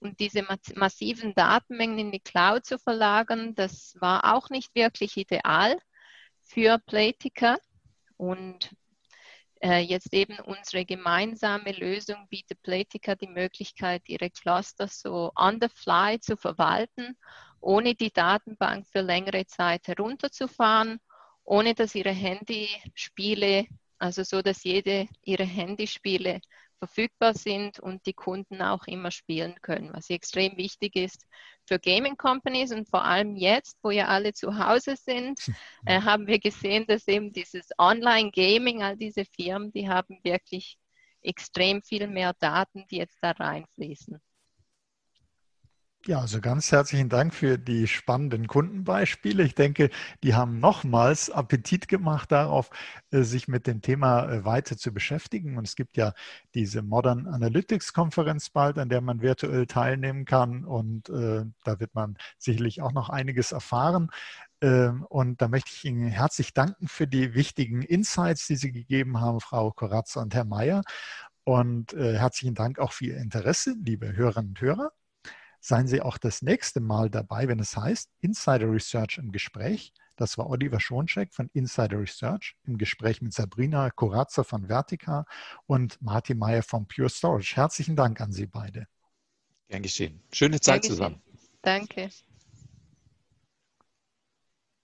Und 0.00 0.18
diese 0.18 0.44
massiven 0.74 1.32
Datenmengen 1.34 1.98
in 1.98 2.12
die 2.12 2.20
Cloud 2.20 2.66
zu 2.66 2.78
verlagern, 2.78 3.54
das 3.54 3.96
war 4.00 4.34
auch 4.34 4.50
nicht 4.50 4.74
wirklich 4.74 5.16
ideal 5.16 5.78
für 6.42 6.78
Playtica. 6.78 7.56
Und 8.16 8.74
jetzt 9.62 10.12
eben 10.12 10.38
unsere 10.40 10.84
gemeinsame 10.84 11.72
Lösung 11.72 12.26
bietet 12.28 12.62
Playtica 12.62 13.14
die 13.14 13.28
Möglichkeit, 13.28 14.02
ihre 14.08 14.30
Cluster 14.30 14.88
so 14.88 15.30
on 15.36 15.58
the 15.60 15.68
fly 15.68 16.18
zu 16.20 16.36
verwalten, 16.36 17.16
ohne 17.60 17.94
die 17.94 18.12
Datenbank 18.12 18.86
für 18.86 19.02
längere 19.02 19.46
Zeit 19.46 19.86
herunterzufahren 19.86 20.98
ohne 21.44 21.74
dass 21.74 21.94
ihre 21.94 22.10
Handyspiele, 22.10 23.66
also 23.98 24.22
so, 24.22 24.42
dass 24.42 24.64
jede 24.64 25.08
ihre 25.22 25.44
Handyspiele 25.44 26.40
verfügbar 26.82 27.32
sind 27.32 27.78
und 27.78 28.04
die 28.06 28.12
Kunden 28.12 28.60
auch 28.60 28.88
immer 28.88 29.12
spielen 29.12 29.54
können, 29.62 29.92
was 29.92 30.10
extrem 30.10 30.56
wichtig 30.56 30.96
ist 30.96 31.24
für 31.64 31.78
Gaming 31.78 32.16
Companies 32.16 32.72
und 32.72 32.88
vor 32.88 33.04
allem 33.04 33.36
jetzt, 33.36 33.78
wo 33.84 33.92
ja 33.92 34.08
alle 34.08 34.32
zu 34.32 34.58
Hause 34.58 34.96
sind, 34.96 35.38
äh, 35.86 36.00
haben 36.02 36.26
wir 36.26 36.40
gesehen, 36.40 36.84
dass 36.88 37.06
eben 37.06 37.32
dieses 37.32 37.68
Online-Gaming, 37.78 38.82
all 38.82 38.96
diese 38.96 39.24
Firmen, 39.24 39.70
die 39.70 39.88
haben 39.88 40.18
wirklich 40.24 40.76
extrem 41.20 41.82
viel 41.82 42.08
mehr 42.08 42.34
Daten, 42.40 42.84
die 42.90 42.96
jetzt 42.96 43.18
da 43.20 43.30
reinfließen. 43.30 44.20
Ja, 46.04 46.18
also 46.18 46.40
ganz 46.40 46.72
herzlichen 46.72 47.08
Dank 47.08 47.32
für 47.32 47.58
die 47.58 47.86
spannenden 47.86 48.48
Kundenbeispiele. 48.48 49.44
Ich 49.44 49.54
denke, 49.54 49.88
die 50.24 50.34
haben 50.34 50.58
nochmals 50.58 51.30
Appetit 51.30 51.86
gemacht 51.86 52.32
darauf, 52.32 52.70
äh, 53.12 53.22
sich 53.22 53.46
mit 53.46 53.68
dem 53.68 53.82
Thema 53.82 54.28
äh, 54.28 54.44
weiter 54.44 54.76
zu 54.76 54.92
beschäftigen. 54.92 55.56
Und 55.56 55.64
es 55.64 55.76
gibt 55.76 55.96
ja 55.96 56.12
diese 56.54 56.82
Modern 56.82 57.28
Analytics 57.28 57.92
Konferenz 57.92 58.50
bald, 58.50 58.78
an 58.78 58.88
der 58.88 59.00
man 59.00 59.22
virtuell 59.22 59.66
teilnehmen 59.66 60.24
kann. 60.24 60.64
Und 60.64 61.08
äh, 61.08 61.44
da 61.62 61.78
wird 61.78 61.94
man 61.94 62.16
sicherlich 62.36 62.82
auch 62.82 62.92
noch 62.92 63.08
einiges 63.08 63.52
erfahren. 63.52 64.10
Ähm, 64.60 65.04
und 65.08 65.40
da 65.40 65.46
möchte 65.46 65.70
ich 65.72 65.84
Ihnen 65.84 66.08
herzlich 66.08 66.52
danken 66.52 66.88
für 66.88 67.06
die 67.06 67.34
wichtigen 67.34 67.80
Insights, 67.82 68.48
die 68.48 68.56
Sie 68.56 68.72
gegeben 68.72 69.20
haben, 69.20 69.38
Frau 69.38 69.70
Koratzer 69.70 70.20
und 70.22 70.34
Herr 70.34 70.46
Mayer. 70.46 70.82
Und 71.44 71.92
äh, 71.92 72.18
herzlichen 72.18 72.56
Dank 72.56 72.80
auch 72.80 72.92
für 72.92 73.04
Ihr 73.06 73.18
Interesse, 73.18 73.76
liebe 73.84 74.16
Hörerinnen 74.16 74.50
und 74.50 74.60
Hörer. 74.60 74.90
Seien 75.64 75.86
Sie 75.86 76.02
auch 76.02 76.18
das 76.18 76.42
nächste 76.42 76.80
Mal 76.80 77.08
dabei, 77.08 77.46
wenn 77.46 77.60
es 77.60 77.76
heißt 77.76 78.10
Insider 78.18 78.68
Research 78.68 79.18
im 79.18 79.30
Gespräch. 79.30 79.92
Das 80.16 80.36
war 80.36 80.50
Oliver 80.50 80.80
Schoncheck 80.80 81.32
von 81.32 81.48
Insider 81.52 82.00
Research 82.00 82.56
im 82.64 82.78
Gespräch 82.78 83.22
mit 83.22 83.32
Sabrina 83.32 83.88
Corazza 83.90 84.42
von 84.42 84.66
Vertica 84.66 85.24
und 85.66 86.02
Martin 86.02 86.38
Meyer 86.38 86.64
von 86.64 86.88
Pure 86.88 87.08
Storage. 87.08 87.54
Herzlichen 87.54 87.94
Dank 87.94 88.20
an 88.20 88.32
Sie 88.32 88.46
beide. 88.46 88.88
Gern 89.68 89.82
geschehen. 89.82 90.20
Schöne 90.32 90.60
Zeit 90.60 90.84
zusammen. 90.84 91.22
Danke. 91.62 92.10